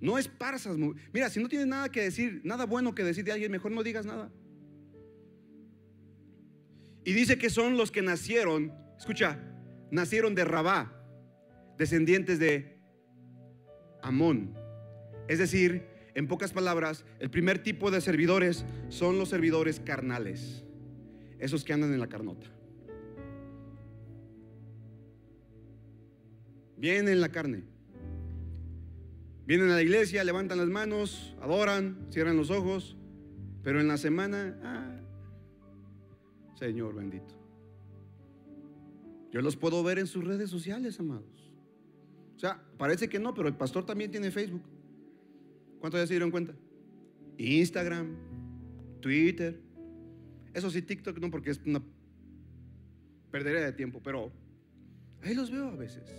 [0.00, 0.76] No esparzas.
[1.12, 3.82] Mira, si no tienes nada que decir, nada bueno que decir de alguien, mejor no
[3.82, 4.30] digas nada.
[7.04, 9.55] Y dice que son los que nacieron, escucha,
[9.96, 10.92] nacieron de Rabá,
[11.78, 12.76] descendientes de
[14.02, 14.54] Amón,
[15.26, 20.64] Es decir, en pocas palabras, el primer tipo de servidores son los servidores carnales,
[21.40, 22.46] esos que andan en la carnota.
[26.76, 27.64] Vienen en la carne.
[29.46, 32.96] Vienen a la iglesia, levantan las manos, adoran, cierran los ojos,
[33.62, 35.00] pero en la semana, ah,
[36.58, 37.35] Señor bendito.
[39.36, 41.52] Yo los puedo ver en sus redes sociales, amados.
[42.36, 44.62] O sea, parece que no, pero el pastor también tiene Facebook.
[45.78, 46.54] ¿Cuántos ya se dieron cuenta?
[47.36, 48.16] Instagram,
[49.02, 49.60] Twitter.
[50.54, 51.82] Eso sí, TikTok no, porque es una
[53.30, 54.32] perdería de tiempo, pero
[55.20, 56.10] ahí los veo a veces.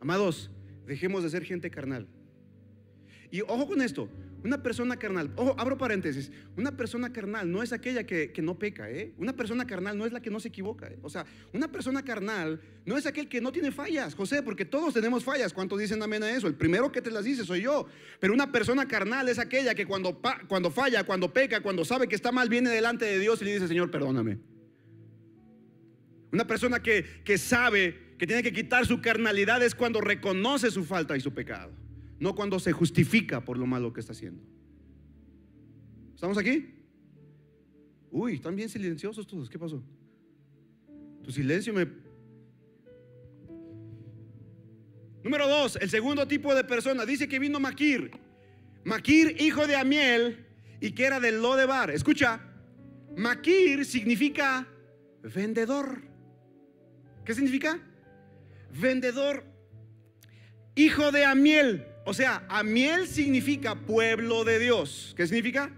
[0.00, 0.50] Amados,
[0.88, 2.08] dejemos de ser gente carnal.
[3.30, 4.08] Y ojo con esto,
[4.42, 8.90] una persona carnal, ojo, abro paréntesis, una persona carnal no es aquella que, no peca,
[8.90, 9.12] ¿eh?
[9.18, 10.98] Una persona carnal no es la que no se equivoca, ¿eh?
[11.02, 14.94] O sea, una persona carnal no es aquel que no tiene fallas, José, porque todos
[14.94, 15.52] tenemos fallas.
[15.52, 16.46] ¿Cuántos dicen amén a eso?
[16.46, 17.86] El primero que te las dice soy yo.
[18.18, 22.14] Pero una persona carnal es aquella que cuando, cuando falla, cuando peca, cuando sabe que
[22.14, 24.38] está mal, viene delante de Dios y le dice, Señor, perdóname.
[26.32, 30.84] Una persona que, que sabe que tiene que quitar su carnalidad es cuando reconoce su
[30.84, 31.72] falta y su pecado
[32.20, 34.42] no cuando se justifica por lo malo que está haciendo.
[36.14, 36.74] ¿Estamos aquí?
[38.10, 39.48] Uy, están bien silenciosos todos.
[39.48, 39.82] ¿Qué pasó?
[41.24, 41.88] Tu silencio me...
[45.24, 47.06] Número dos, el segundo tipo de persona.
[47.06, 48.10] Dice que vino Maquir.
[48.84, 50.46] Maquir, hijo de Amiel,
[50.80, 51.90] y que era del Lodebar.
[51.90, 52.40] Escucha,
[53.16, 54.66] Maquir significa
[55.22, 56.02] vendedor.
[57.24, 57.80] ¿Qué significa?
[58.78, 59.44] Vendedor.
[60.74, 61.86] Hijo de Amiel.
[62.10, 65.14] O sea, Amiel significa pueblo de Dios.
[65.16, 65.70] ¿Qué significa?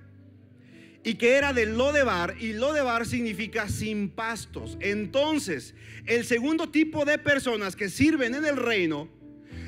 [1.05, 4.79] Y que era de Lodebar y Lodebar significa sin pastos.
[4.81, 5.75] Entonces,
[6.07, 9.11] el segundo tipo de personas que sirven en el reino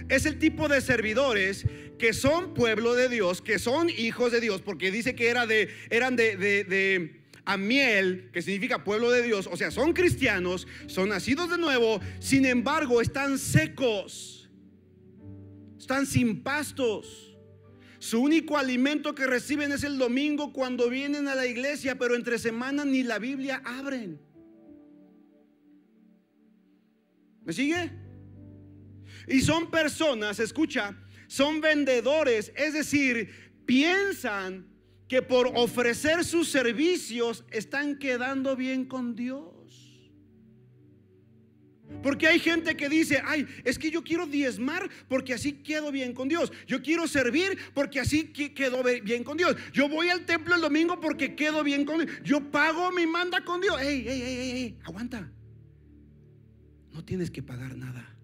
[0.08, 1.66] es el tipo de servidores
[1.98, 5.68] que son pueblo de Dios, que son hijos de Dios, porque dice que era de,
[5.90, 11.10] eran de, de, de Amiel, que significa pueblo de Dios, o sea, son cristianos, son
[11.10, 14.43] nacidos de nuevo, sin embargo están secos
[15.84, 17.36] están sin pastos.
[17.98, 22.38] Su único alimento que reciben es el domingo cuando vienen a la iglesia, pero entre
[22.38, 24.18] semana ni la Biblia abren.
[27.44, 27.92] ¿Me sigue?
[29.28, 34.66] Y son personas, escucha, son vendedores, es decir, piensan
[35.06, 39.53] que por ofrecer sus servicios están quedando bien con Dios.
[42.02, 46.12] Porque hay gente que dice, ay, es que yo quiero diezmar porque así quedo bien
[46.12, 46.52] con Dios.
[46.66, 49.56] Yo quiero servir porque así quedo bien con Dios.
[49.72, 52.10] Yo voy al templo el domingo porque quedo bien con Dios.
[52.22, 53.80] Yo pago mi manda con Dios.
[53.80, 55.30] Ey, ey, ey, ey, aguanta.
[56.92, 58.16] No tienes que pagar nada.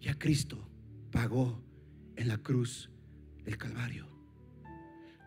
[0.00, 0.68] Ya Cristo
[1.10, 1.62] pagó
[2.16, 2.90] en la cruz
[3.44, 4.06] del Calvario.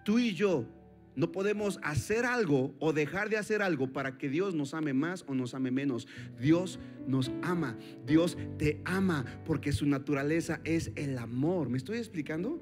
[0.05, 0.76] Tú y yo
[1.17, 5.25] no podemos hacer algo o dejar de hacer algo para que Dios nos ame más
[5.27, 6.07] o nos ame menos.
[6.39, 7.75] Dios nos ama.
[8.05, 11.69] Dios te ama porque su naturaleza es el amor.
[11.69, 12.61] ¿Me estoy explicando?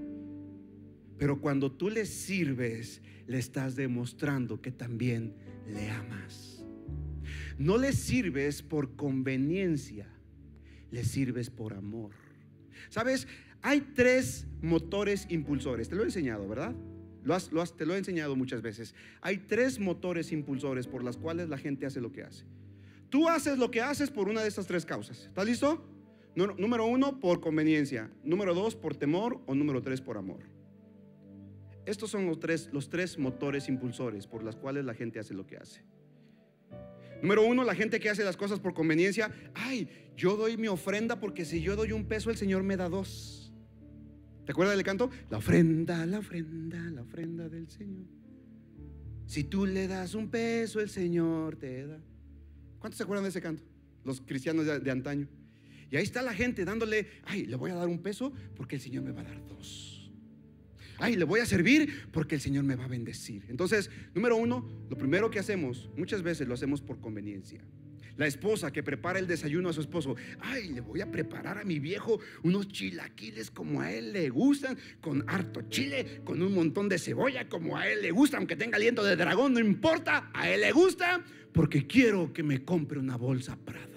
[1.18, 5.34] Pero cuando tú le sirves, le estás demostrando que también
[5.68, 6.66] le amas.
[7.58, 10.08] No le sirves por conveniencia,
[10.92, 12.12] le sirves por amor.
[12.88, 13.28] ¿Sabes?
[13.62, 15.90] Hay tres motores impulsores.
[15.90, 16.74] Te lo he enseñado, ¿verdad?
[17.78, 18.96] Te lo he enseñado muchas veces.
[19.22, 22.46] Hay tres motores impulsores por las cuales la gente hace lo que hace.
[23.10, 25.26] Tú haces lo que haces por una de estas tres causas.
[25.26, 25.86] ¿Estás listo?
[26.36, 28.12] Número uno, por conveniencia.
[28.24, 29.42] Número dos, por temor.
[29.46, 30.42] O número tres, por amor.
[31.86, 35.46] Estos son los tres, los tres motores impulsores por las cuales la gente hace lo
[35.46, 35.84] que hace.
[37.22, 39.32] Número uno, la gente que hace las cosas por conveniencia.
[39.54, 42.90] Ay, yo doy mi ofrenda porque si yo doy un peso, el Señor me da
[42.90, 43.45] dos.
[44.46, 45.10] ¿Te acuerdas del canto?
[45.30, 48.06] La ofrenda, la ofrenda, la ofrenda del Señor.
[49.26, 52.00] Si tú le das un peso, el Señor te da.
[52.80, 53.64] ¿Cuántos se acuerdan de ese canto?
[54.04, 55.28] Los cristianos de, antaño.
[55.90, 58.82] Y ahí está la gente dándole, ay, le voy a dar un peso porque el
[58.82, 60.12] Señor me va a dar dos.
[61.00, 63.46] Ay, le voy a servir porque el Señor me va a bendecir.
[63.50, 67.62] Entonces, número uno, lo primero que hacemos, muchas veces lo hacemos por conveniencia.
[68.18, 70.16] La esposa que prepara el desayuno a su esposo.
[70.40, 74.78] Ay, le voy a preparar a mi viejo unos chilaquiles como a él le gustan,
[75.02, 78.78] con harto chile, con un montón de cebolla como a él le gusta, aunque tenga
[78.78, 83.18] aliento de dragón, no importa, a él le gusta, porque quiero que me compre una
[83.18, 83.90] bolsa Prada.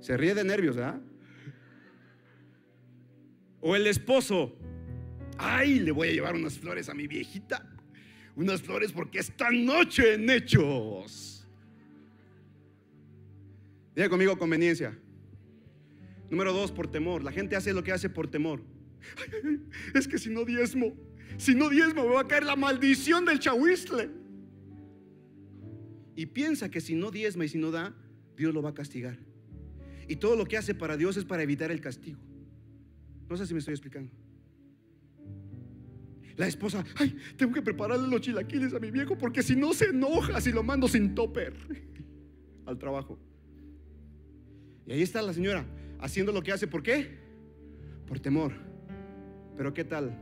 [0.00, 1.00] Se ríe de nervios, ¿verdad?
[3.60, 4.58] O el esposo,
[5.38, 7.71] ay, le voy a llevar unas flores a mi viejita
[8.36, 11.46] unas flores porque esta noche en hechos.
[13.94, 14.98] Diga conmigo conveniencia.
[16.30, 17.22] Número dos, por temor.
[17.22, 18.62] La gente hace lo que hace por temor.
[19.94, 20.94] Es que si no diezmo,
[21.36, 24.10] si no diezmo, me va a caer la maldición del chahuistle.
[26.14, 27.94] Y piensa que si no diezma y si no da,
[28.36, 29.18] Dios lo va a castigar.
[30.08, 32.20] Y todo lo que hace para Dios es para evitar el castigo.
[33.28, 34.12] No sé si me estoy explicando.
[36.36, 39.86] La esposa, ay, tengo que prepararle los chilaquiles a mi viejo porque si no se
[39.86, 41.54] enoja si lo mando sin topper
[42.66, 43.18] al trabajo.
[44.86, 45.64] Y ahí está la señora
[46.00, 46.66] haciendo lo que hace.
[46.66, 47.18] ¿Por qué?
[48.06, 48.52] Por temor.
[49.56, 50.16] Pero ¿qué tal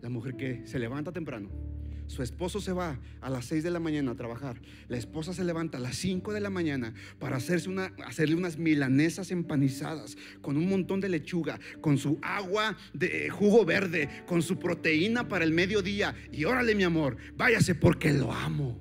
[0.00, 1.63] la mujer que se levanta temprano?
[2.06, 4.60] Su esposo se va a las 6 de la mañana a trabajar.
[4.88, 8.58] La esposa se levanta a las 5 de la mañana para hacerse una, hacerle unas
[8.58, 14.58] milanesas empanizadas con un montón de lechuga, con su agua de jugo verde, con su
[14.58, 16.14] proteína para el mediodía.
[16.30, 18.78] Y órale, mi amor, váyase porque lo amo.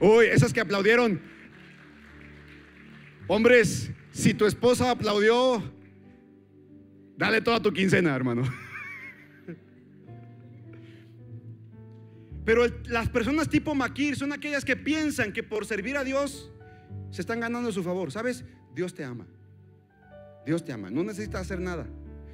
[0.00, 1.20] Uy, esas que aplaudieron.
[3.26, 5.62] Hombres, si tu esposa aplaudió,
[7.20, 8.42] dale toda tu quincena, hermano.
[12.44, 16.50] Pero las personas tipo Maquir son aquellas que piensan que por servir a Dios
[17.10, 18.10] se están ganando su favor.
[18.10, 18.44] ¿Sabes?
[18.74, 19.26] Dios te ama.
[20.46, 20.90] Dios te ama.
[20.90, 21.86] No necesitas hacer nada.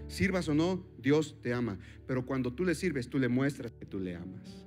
[0.06, 1.78] Sirvas o no, Dios te ama.
[2.06, 4.64] Pero cuando tú le sirves, tú le muestras que tú le amas.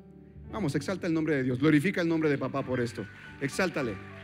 [0.51, 1.59] Vamos, exalta el nombre de Dios.
[1.59, 3.07] Glorifica el nombre de papá por esto.
[3.39, 4.18] Exáltale.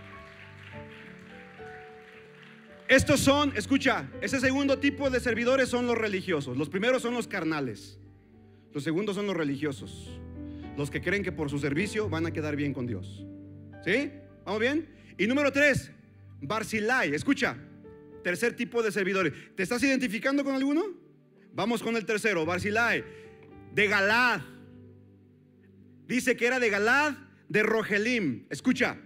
[2.87, 6.55] Estos son, escucha, ese segundo tipo de servidores son los religiosos.
[6.55, 7.97] Los primeros son los carnales.
[8.73, 10.19] Los segundos son los religiosos.
[10.77, 13.25] Los que creen que por su servicio van a quedar bien con Dios.
[13.83, 14.11] ¿Sí?
[14.45, 14.87] ¿Vamos bien?
[15.17, 15.91] Y número tres,
[16.41, 17.15] Barzilai.
[17.15, 17.57] Escucha,
[18.23, 19.33] tercer tipo de servidores.
[19.55, 20.83] ¿Te estás identificando con alguno?
[21.53, 23.03] Vamos con el tercero, Barzilai.
[23.73, 24.41] De Galad.
[26.07, 27.13] Dice que era de Galad
[27.49, 28.45] de Rogelim.
[28.49, 28.97] Escucha,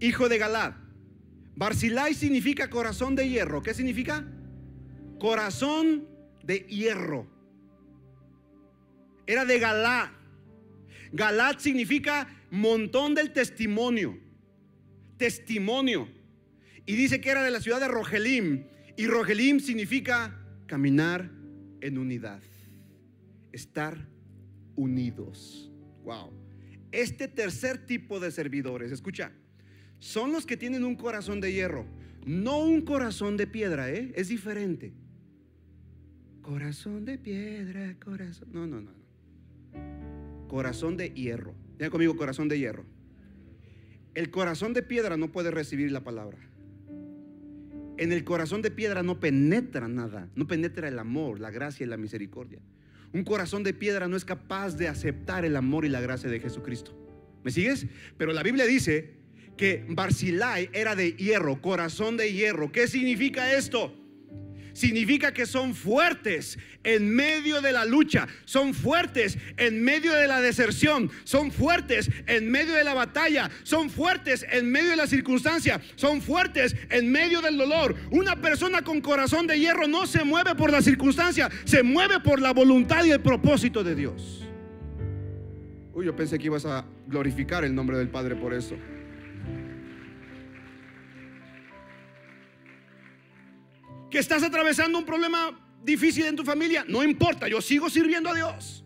[0.00, 0.87] hijo de Galad.
[1.58, 3.64] Barzilai significa corazón de hierro.
[3.64, 4.24] ¿Qué significa?
[5.18, 6.06] Corazón
[6.44, 7.26] de hierro.
[9.26, 10.10] Era de Galad.
[11.10, 14.20] Galad significa montón del testimonio.
[15.16, 16.08] Testimonio.
[16.86, 18.62] Y dice que era de la ciudad de Rogelim.
[18.96, 21.28] Y Rogelim significa caminar
[21.80, 22.40] en unidad.
[23.50, 24.06] Estar
[24.76, 25.72] unidos.
[26.04, 26.32] Wow.
[26.92, 29.32] Este tercer tipo de servidores, escucha,
[29.98, 31.86] son los que tienen un corazón de hierro,
[32.24, 34.12] no un corazón de piedra, ¿eh?
[34.14, 34.92] Es diferente.
[36.42, 38.48] Corazón de piedra, corazón.
[38.52, 38.92] No, no, no.
[40.48, 41.54] Corazón de hierro.
[41.78, 42.84] Diga conmigo, corazón de hierro.
[44.14, 46.38] El corazón de piedra no puede recibir la palabra.
[47.98, 51.88] En el corazón de piedra no penetra nada, no penetra el amor, la gracia y
[51.88, 52.60] la misericordia.
[53.12, 56.40] Un corazón de piedra no es capaz de aceptar el amor y la gracia de
[56.40, 56.96] Jesucristo.
[57.42, 57.86] ¿Me sigues?
[58.16, 59.17] Pero la Biblia dice
[59.58, 62.72] que Barzilai era de hierro, corazón de hierro.
[62.72, 63.94] ¿Qué significa esto?
[64.72, 70.40] Significa que son fuertes en medio de la lucha, son fuertes en medio de la
[70.40, 75.80] deserción, son fuertes en medio de la batalla, son fuertes en medio de la circunstancia,
[75.96, 77.96] son fuertes en medio del dolor.
[78.12, 82.40] Una persona con corazón de hierro no se mueve por la circunstancia, se mueve por
[82.40, 84.46] la voluntad y el propósito de Dios.
[85.92, 88.76] Uy, yo pensé que ibas a glorificar el nombre del Padre por eso.
[94.10, 98.34] Que estás atravesando un problema difícil en tu familia, no importa, yo sigo sirviendo a
[98.34, 98.84] Dios.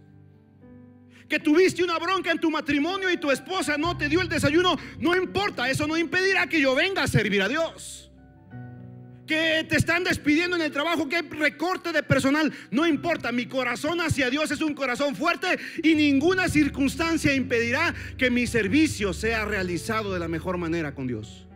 [1.29, 4.77] Que tuviste una bronca en tu matrimonio y tu esposa no te dio el desayuno,
[4.99, 8.11] no importa, eso no impedirá que yo venga a servir a Dios.
[9.27, 14.01] Que te están despidiendo en el trabajo, que recorte de personal, no importa, mi corazón
[14.01, 20.13] hacia Dios es un corazón fuerte y ninguna circunstancia impedirá que mi servicio sea realizado
[20.13, 21.47] de la mejor manera con Dios.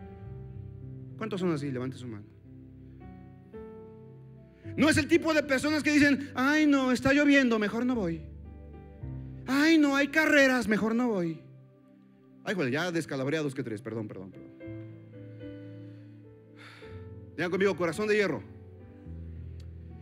[1.17, 1.69] ¿Cuántos son así?
[1.69, 2.36] Levante su mano.
[4.77, 8.21] No es el tipo de personas que dicen, ay no, está lloviendo, mejor no voy.
[9.47, 11.41] Ay no, hay carreras, mejor no voy.
[12.43, 14.47] Ay, joder, ya descalabré a dos que tres, perdón, perdón, perdón.
[17.35, 18.43] Digan conmigo, corazón de hierro.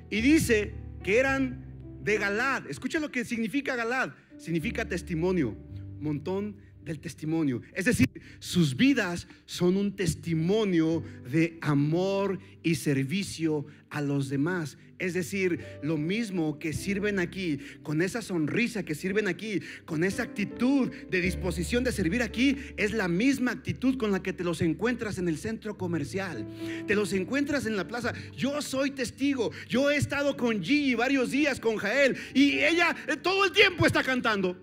[0.10, 1.66] Y dice que eran
[2.04, 2.68] de Galad.
[2.70, 4.12] Escucha lo que significa Galad.
[4.38, 5.56] Significa testimonio,
[6.00, 7.62] montón del testimonio.
[7.74, 8.08] Es decir,
[8.40, 14.78] sus vidas son un testimonio de amor y servicio a los demás.
[14.98, 20.24] Es decir, lo mismo que sirven aquí, con esa sonrisa que sirven aquí, con esa
[20.24, 24.62] actitud de disposición de servir aquí, es la misma actitud con la que te los
[24.62, 26.48] encuentras en el centro comercial.
[26.88, 28.14] Te los encuentras en la plaza.
[28.38, 29.52] Yo soy testigo.
[29.68, 33.86] Yo he estado con Gigi varios días, con Jael, y ella eh, todo el tiempo
[33.86, 34.58] está cantando.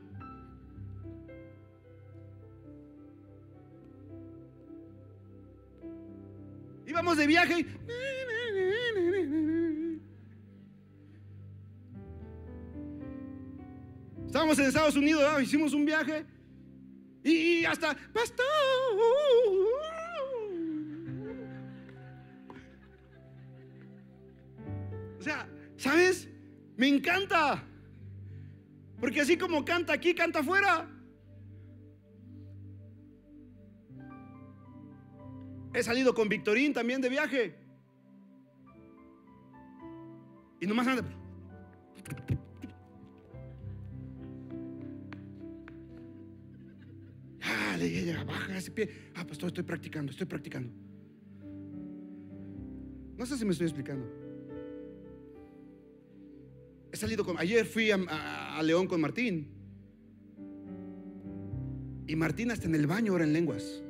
[6.92, 7.66] Íbamos de viaje y...
[14.26, 16.26] Estábamos en Estados Unidos, hicimos un viaje
[17.24, 18.46] y hasta, pastor.
[25.18, 26.28] O sea, ¿sabes?
[26.76, 27.64] Me encanta.
[29.00, 30.88] Porque así como canta aquí, canta afuera.
[35.74, 37.54] He salido con Victorín también de viaje.
[40.60, 41.04] Y nomás anda.
[47.42, 48.90] Ah, le baja ese pie.
[49.14, 50.72] Ah, pastor, estoy practicando, estoy practicando.
[53.16, 54.06] No sé si me estoy explicando.
[56.92, 57.38] He salido con.
[57.38, 59.48] Ayer fui a León con Martín.
[62.06, 63.82] Y Martín hasta en el baño ora en lenguas.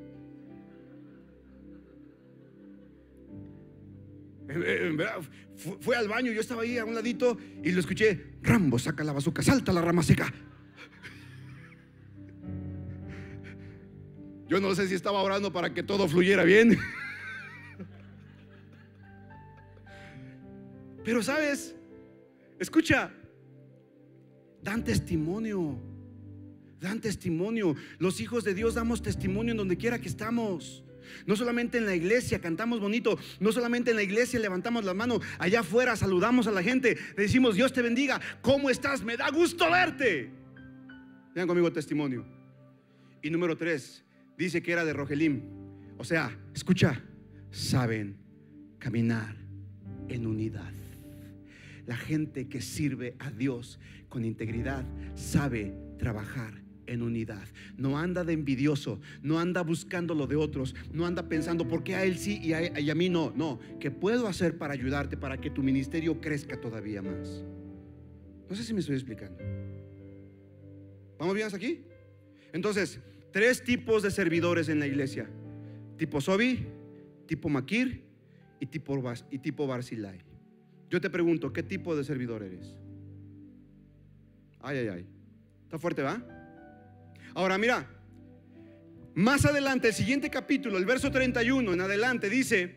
[4.55, 5.07] Eh, eh,
[5.81, 8.37] Fue al baño, yo estaba ahí a un ladito y lo escuché.
[8.43, 10.33] Rambo, saca la bazuca, salta la rama seca.
[14.49, 16.79] Yo no sé si estaba orando para que todo fluyera bien.
[21.05, 21.75] Pero sabes,
[22.59, 23.11] escucha,
[24.63, 25.79] dan testimonio,
[26.81, 27.75] dan testimonio.
[27.99, 30.82] Los hijos de Dios damos testimonio en donde quiera que estamos.
[31.27, 35.21] No solamente en la iglesia cantamos bonito, no solamente en la iglesia levantamos la mano,
[35.39, 39.03] allá afuera saludamos a la gente, le decimos Dios te bendiga, ¿cómo estás?
[39.03, 40.31] Me da gusto verte.
[41.35, 42.27] Vean conmigo testimonio.
[43.23, 44.05] Y número tres,
[44.37, 45.43] dice que era de Rogelim.
[45.99, 47.01] O sea, escucha,
[47.51, 48.17] saben
[48.79, 49.37] caminar
[50.09, 50.73] en unidad.
[51.87, 53.79] La gente que sirve a Dios
[54.09, 54.85] con integridad
[55.15, 56.62] sabe trabajar
[56.93, 57.47] en unidad.
[57.77, 61.95] No anda de envidioso, no anda buscando lo de otros, no anda pensando por qué
[61.95, 63.33] a él sí y a, mí no.
[63.35, 67.45] No, ¿qué puedo hacer para ayudarte para que tu ministerio crezca todavía más?
[68.49, 69.39] No sé si me estoy explicando.
[71.19, 71.81] ¿Vamos bien hasta aquí?
[72.53, 73.01] Entonces,
[73.33, 75.29] tres tipos de servidores en la iglesia:
[75.97, 76.67] tipo Sobi,
[77.27, 78.03] tipo Maquir
[78.61, 78.99] y tipo,
[79.31, 79.69] y tipo.
[80.91, 82.77] Yo te pregunto, ¿qué tipo de servidor eres?
[84.61, 85.07] Ay, ay, ay.
[85.65, 86.23] Está fuerte, ¿va?
[87.35, 87.89] Ahora mira,
[89.15, 92.75] más adelante, el siguiente capítulo, el verso 31 en adelante, dice,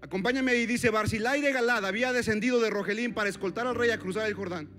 [0.00, 3.98] acompáñame ahí, dice, Barzilai de Galad había descendido de Rogelín para escoltar al rey a
[3.98, 4.70] cruzar el Jordán.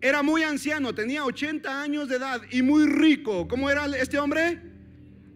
[0.00, 3.48] Era muy anciano, tenía 80 años de edad y muy rico.
[3.48, 4.60] ¿Cómo era este hombre?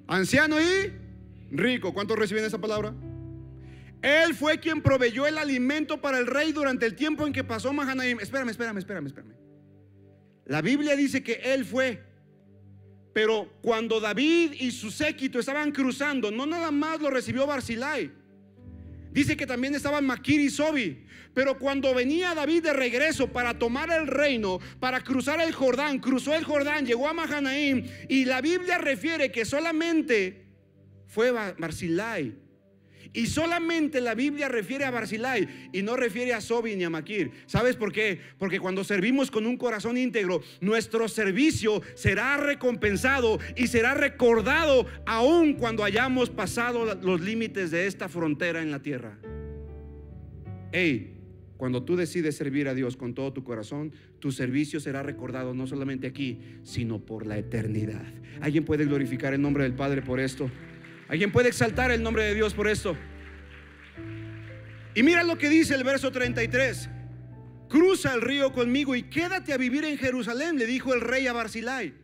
[0.06, 0.92] Anciano y
[1.50, 1.92] rico.
[1.92, 2.94] ¿Cuántos reciben esa palabra?
[4.02, 7.72] Él fue quien proveyó el alimento para el rey durante el tiempo en que pasó
[7.72, 8.20] Mahanaim.
[8.20, 9.34] Espérame, espérame, espérame, espérame.
[10.46, 12.11] La Biblia dice que él fue.
[13.12, 18.10] Pero cuando David y su séquito estaban cruzando, no nada más lo recibió Barzilai.
[19.12, 21.04] Dice que también estaban Maquir y Sobi.
[21.34, 26.34] Pero cuando venía David de regreso para tomar el reino, para cruzar el Jordán, cruzó
[26.34, 27.86] el Jordán, llegó a Mahanaim.
[28.08, 30.46] Y la Biblia refiere que solamente
[31.06, 32.34] fue Ba- Barzilai.
[33.14, 37.30] Y solamente la Biblia refiere a Barzilai y no refiere a Sobi ni a Maquir.
[37.46, 38.18] ¿Sabes por qué?
[38.38, 45.54] Porque cuando servimos con un corazón íntegro, nuestro servicio será recompensado y será recordado aun
[45.54, 49.18] cuando hayamos pasado los límites de esta frontera en la tierra.
[50.72, 51.18] Hey,
[51.58, 55.66] cuando tú decides servir a Dios con todo tu corazón, tu servicio será recordado no
[55.66, 58.04] solamente aquí, sino por la eternidad.
[58.40, 60.50] ¿Alguien puede glorificar el nombre del Padre por esto?
[61.08, 62.96] ¿Alguien puede exaltar el nombre de Dios por esto?
[64.94, 66.88] Y mira lo que dice el verso 33.
[67.68, 71.32] Cruza el río conmigo y quédate a vivir en Jerusalén, le dijo el rey a
[71.32, 71.94] Barzilai.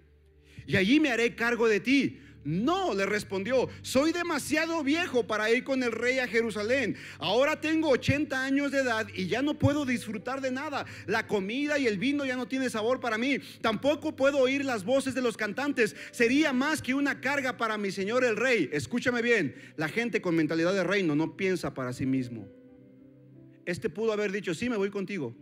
[0.66, 2.20] Y allí me haré cargo de ti.
[2.48, 6.96] No, le respondió, soy demasiado viejo para ir con el rey a Jerusalén.
[7.18, 10.86] Ahora tengo 80 años de edad y ya no puedo disfrutar de nada.
[11.04, 13.36] La comida y el vino ya no tiene sabor para mí.
[13.60, 15.94] Tampoco puedo oír las voces de los cantantes.
[16.10, 18.70] Sería más que una carga para mi señor el rey.
[18.72, 22.48] Escúchame bien, la gente con mentalidad de reino no piensa para sí mismo.
[23.66, 25.36] Este pudo haber dicho, sí, me voy contigo.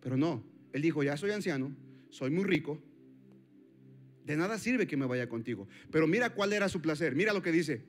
[0.00, 0.42] Pero no,
[0.72, 1.76] él dijo, ya soy anciano,
[2.08, 2.82] soy muy rico,
[4.28, 5.66] de nada sirve que me vaya contigo.
[5.90, 7.14] Pero mira cuál era su placer.
[7.16, 7.80] Mira lo que dice.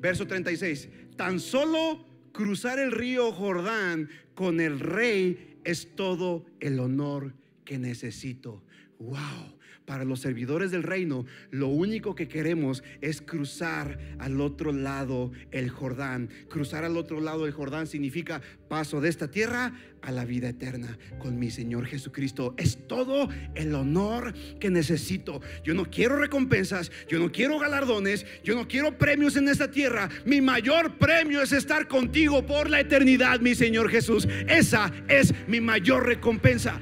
[0.00, 0.88] Verso 36.
[1.16, 7.34] Tan solo cruzar el río Jordán con el rey es todo el honor
[7.66, 8.64] que necesito.
[8.98, 9.58] Wow.
[9.84, 15.68] Para los servidores del reino, lo único que queremos es cruzar al otro lado el
[15.68, 16.30] Jordán.
[16.48, 20.98] Cruzar al otro lado el Jordán significa paso de esta tierra a la vida eterna
[21.18, 22.54] con mi Señor Jesucristo.
[22.58, 25.40] Es todo el honor que necesito.
[25.64, 30.08] Yo no quiero recompensas, yo no quiero galardones, yo no quiero premios en esta tierra.
[30.24, 34.28] Mi mayor premio es estar contigo por la eternidad, mi Señor Jesús.
[34.48, 36.80] Esa es mi mayor recompensa.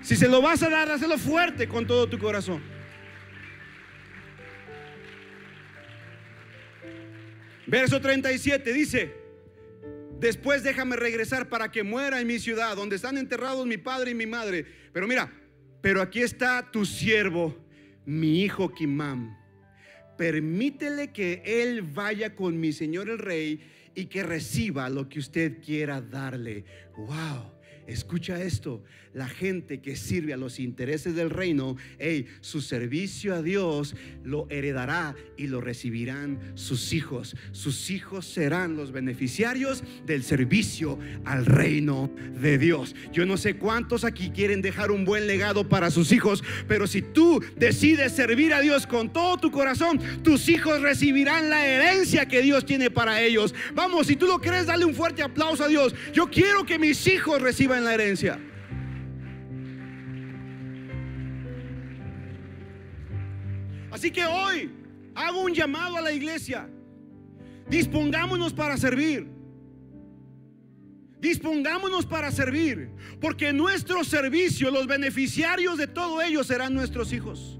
[0.00, 2.62] Si se lo vas a dar, hazlo fuerte con todo tu corazón.
[7.66, 9.17] Verso 37 dice,
[10.20, 14.14] después déjame regresar para que muera en mi ciudad, donde están enterrados mi padre y
[14.14, 14.66] mi madre.
[14.92, 15.32] Pero mira,
[15.80, 17.56] pero aquí está tu siervo,
[18.04, 19.36] mi hijo Kimam.
[20.16, 23.60] Permítele que él vaya con mi señor el rey
[23.94, 26.64] y que reciba lo que usted quiera darle.
[26.96, 27.58] Wow.
[27.88, 28.84] Escucha esto,
[29.18, 34.46] la gente que sirve a los intereses del reino, hey, su servicio a Dios lo
[34.48, 37.34] heredará y lo recibirán sus hijos.
[37.50, 42.94] Sus hijos serán los beneficiarios del servicio al reino de Dios.
[43.12, 47.02] Yo no sé cuántos aquí quieren dejar un buen legado para sus hijos, pero si
[47.02, 52.40] tú decides servir a Dios con todo tu corazón, tus hijos recibirán la herencia que
[52.40, 53.52] Dios tiene para ellos.
[53.74, 55.92] Vamos, si tú lo crees, dale un fuerte aplauso a Dios.
[56.12, 58.38] Yo quiero que mis hijos reciban la herencia.
[63.98, 64.70] Así que hoy
[65.16, 66.70] hago un llamado a la iglesia.
[67.68, 69.26] Dispongámonos para servir.
[71.18, 72.90] Dispongámonos para servir.
[73.20, 77.58] Porque nuestro servicio, los beneficiarios de todo ello serán nuestros hijos.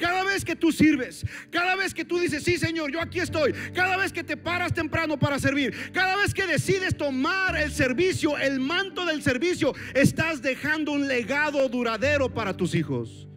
[0.00, 3.52] Cada vez que tú sirves, cada vez que tú dices, sí Señor, yo aquí estoy,
[3.72, 8.36] cada vez que te paras temprano para servir, cada vez que decides tomar el servicio,
[8.36, 13.28] el manto del servicio, estás dejando un legado duradero para tus hijos.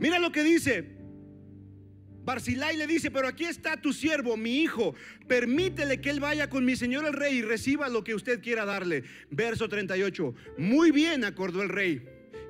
[0.00, 1.00] Mira lo que dice
[2.24, 4.94] Barzilai le dice, pero aquí está tu siervo, mi hijo,
[5.26, 8.64] permítele que él vaya con mi señor el rey y reciba lo que usted quiera
[8.64, 9.04] darle.
[9.30, 12.02] Verso 38, muy bien, acordó el rey,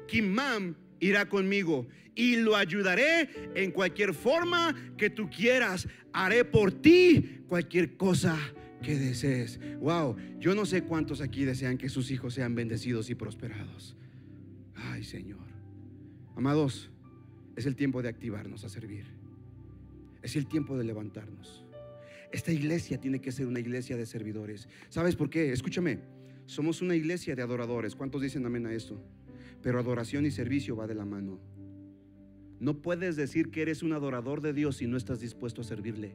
[0.08, 5.88] Kimam irá conmigo y lo ayudaré en cualquier forma que tú quieras.
[6.12, 8.36] Haré por ti cualquier cosa
[8.82, 9.60] que desees.
[9.78, 13.96] Wow, yo no sé cuántos aquí desean que sus hijos sean bendecidos y prosperados.
[14.74, 15.46] Ay, Señor.
[16.36, 16.90] Amados,
[17.60, 19.04] es el tiempo de activarnos a servir.
[20.22, 21.64] Es el tiempo de levantarnos.
[22.32, 24.66] Esta iglesia tiene que ser una iglesia de servidores.
[24.88, 25.52] ¿Sabes por qué?
[25.52, 25.98] Escúchame.
[26.46, 27.94] Somos una iglesia de adoradores.
[27.94, 28.98] ¿Cuántos dicen amén a esto?
[29.62, 31.38] Pero adoración y servicio va de la mano.
[32.60, 36.14] No puedes decir que eres un adorador de Dios si no estás dispuesto a servirle.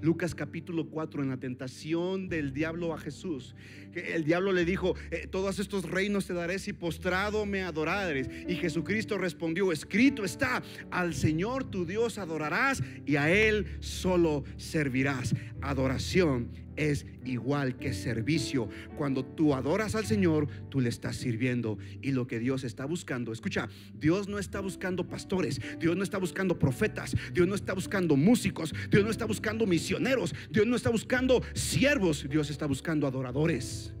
[0.00, 3.54] Lucas capítulo 4, en la tentación del diablo a Jesús.
[3.94, 8.28] El diablo le dijo, eh, todos estos reinos te daré si postrado me adorares.
[8.48, 15.34] Y Jesucristo respondió, escrito está, al Señor tu Dios adorarás y a Él solo servirás.
[15.62, 18.68] Adoración es igual que servicio.
[18.96, 21.78] Cuando tú adoras al Señor, tú le estás sirviendo.
[22.02, 26.18] Y lo que Dios está buscando, escucha, Dios no está buscando pastores, Dios no está
[26.18, 30.90] buscando profetas, Dios no está buscando músicos, Dios no está buscando misioneros, Dios no está
[30.90, 33.94] buscando siervos, Dios está buscando adoradores.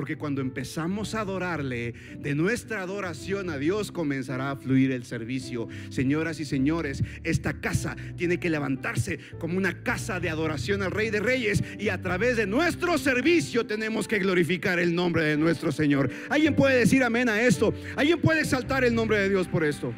[0.00, 5.68] Porque cuando empezamos a adorarle, de nuestra adoración a Dios comenzará a fluir el servicio.
[5.90, 11.10] Señoras y señores, esta casa tiene que levantarse como una casa de adoración al Rey
[11.10, 15.70] de Reyes y a través de nuestro servicio tenemos que glorificar el nombre de nuestro
[15.70, 16.10] Señor.
[16.30, 17.74] ¿Alguien puede decir amén a esto?
[17.94, 19.92] ¿Alguien puede exaltar el nombre de Dios por esto?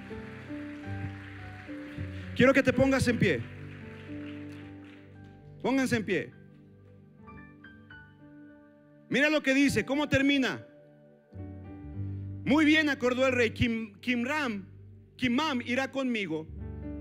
[2.34, 3.40] Quiero que te pongas en pie.
[5.62, 6.41] Pónganse en pie.
[9.12, 10.66] Mira lo que dice, ¿cómo termina?
[12.46, 14.64] Muy bien, acordó el rey, Kim, Kimram,
[15.18, 16.46] Kimam irá conmigo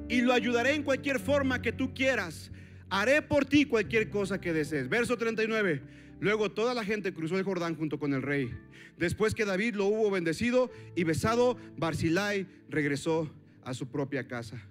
[0.10, 2.52] y lo ayudaré en cualquier forma que tú quieras.
[2.90, 4.90] Haré por ti cualquier cosa que desees.
[4.90, 5.82] Verso 39.
[6.20, 8.52] Luego toda la gente cruzó el Jordán junto con el rey.
[8.98, 13.34] Después que David lo hubo bendecido y besado, Barzilai regresó
[13.64, 14.62] a su propia casa.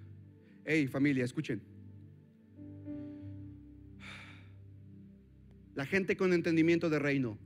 [0.63, 1.70] Hey, familia, escuchen.
[5.81, 7.39] La gente con entendimiento de reino,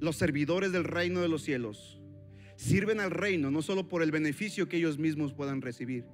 [0.00, 2.02] los servidores del reino de los cielos,
[2.56, 6.06] sirven al reino no solo por el beneficio que ellos mismos puedan recibir,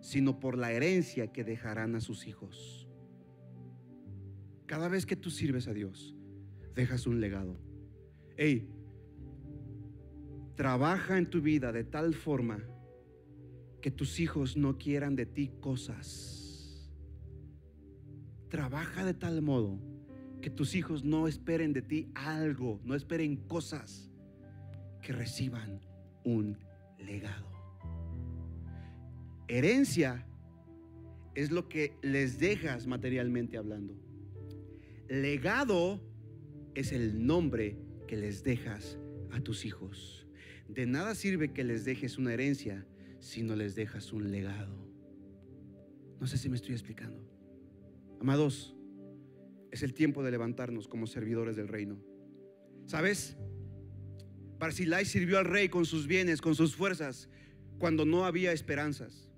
[0.00, 2.86] sino por la herencia que dejarán a sus hijos.
[4.66, 6.14] Cada vez que tú sirves a Dios,
[6.76, 7.58] dejas un legado.
[8.36, 8.70] Hey,
[10.54, 12.64] trabaja en tu vida de tal forma
[13.80, 16.88] que tus hijos no quieran de ti cosas.
[18.48, 19.89] Trabaja de tal modo
[20.40, 24.10] que tus hijos no esperen de ti algo, no esperen cosas,
[25.02, 25.80] que reciban
[26.24, 26.58] un
[26.98, 27.50] legado.
[29.48, 30.26] Herencia
[31.34, 33.94] es lo que les dejas materialmente hablando.
[35.08, 36.00] Legado
[36.74, 37.76] es el nombre
[38.06, 38.98] que les dejas
[39.32, 40.26] a tus hijos.
[40.68, 42.86] De nada sirve que les dejes una herencia
[43.18, 44.88] si no les dejas un legado.
[46.20, 47.26] No sé si me estoy explicando.
[48.20, 48.76] Amados,
[49.70, 51.98] es el tiempo de levantarnos como servidores del reino.
[52.86, 53.36] ¿Sabes?
[54.58, 57.28] Barzilai sirvió al rey con sus bienes, con sus fuerzas,
[57.78, 59.30] cuando no había esperanzas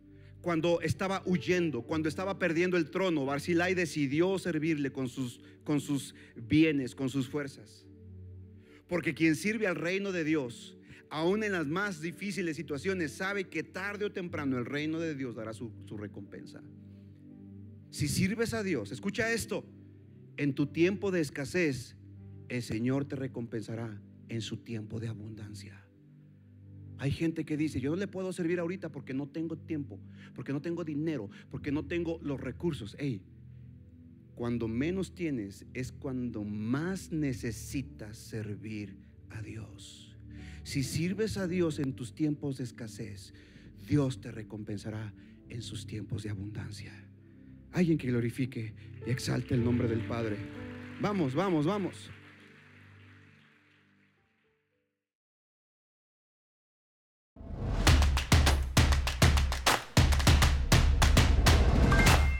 [0.42, 6.14] cuando estaba huyendo, cuando estaba perdiendo el trono, Barzilai decidió servirle con sus, con sus
[6.36, 7.86] bienes, con sus fuerzas.
[8.88, 10.76] Porque quien sirve al reino de Dios,
[11.08, 15.36] aún en las más difíciles situaciones, sabe que tarde o temprano el reino de Dios
[15.36, 16.60] dará su, su recompensa.
[17.90, 19.64] Si sirves a Dios, escucha esto,
[20.36, 21.96] en tu tiempo de escasez,
[22.48, 25.82] el Señor te recompensará en su tiempo de abundancia.
[26.98, 29.98] Hay gente que dice, yo no le puedo servir ahorita porque no tengo tiempo,
[30.34, 32.96] porque no tengo dinero, porque no tengo los recursos.
[32.98, 33.22] Hey,
[34.34, 38.96] cuando menos tienes es cuando más necesitas servir
[39.30, 40.16] a Dios.
[40.62, 43.34] Si sirves a Dios en tus tiempos de escasez,
[43.88, 45.12] Dios te recompensará
[45.48, 46.92] en sus tiempos de abundancia.
[47.72, 48.74] Alguien que glorifique
[49.06, 50.36] y exalte el nombre del Padre.
[51.00, 52.10] Vamos, vamos, vamos.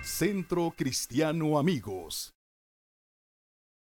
[0.03, 2.35] Centro Cristiano Amigos.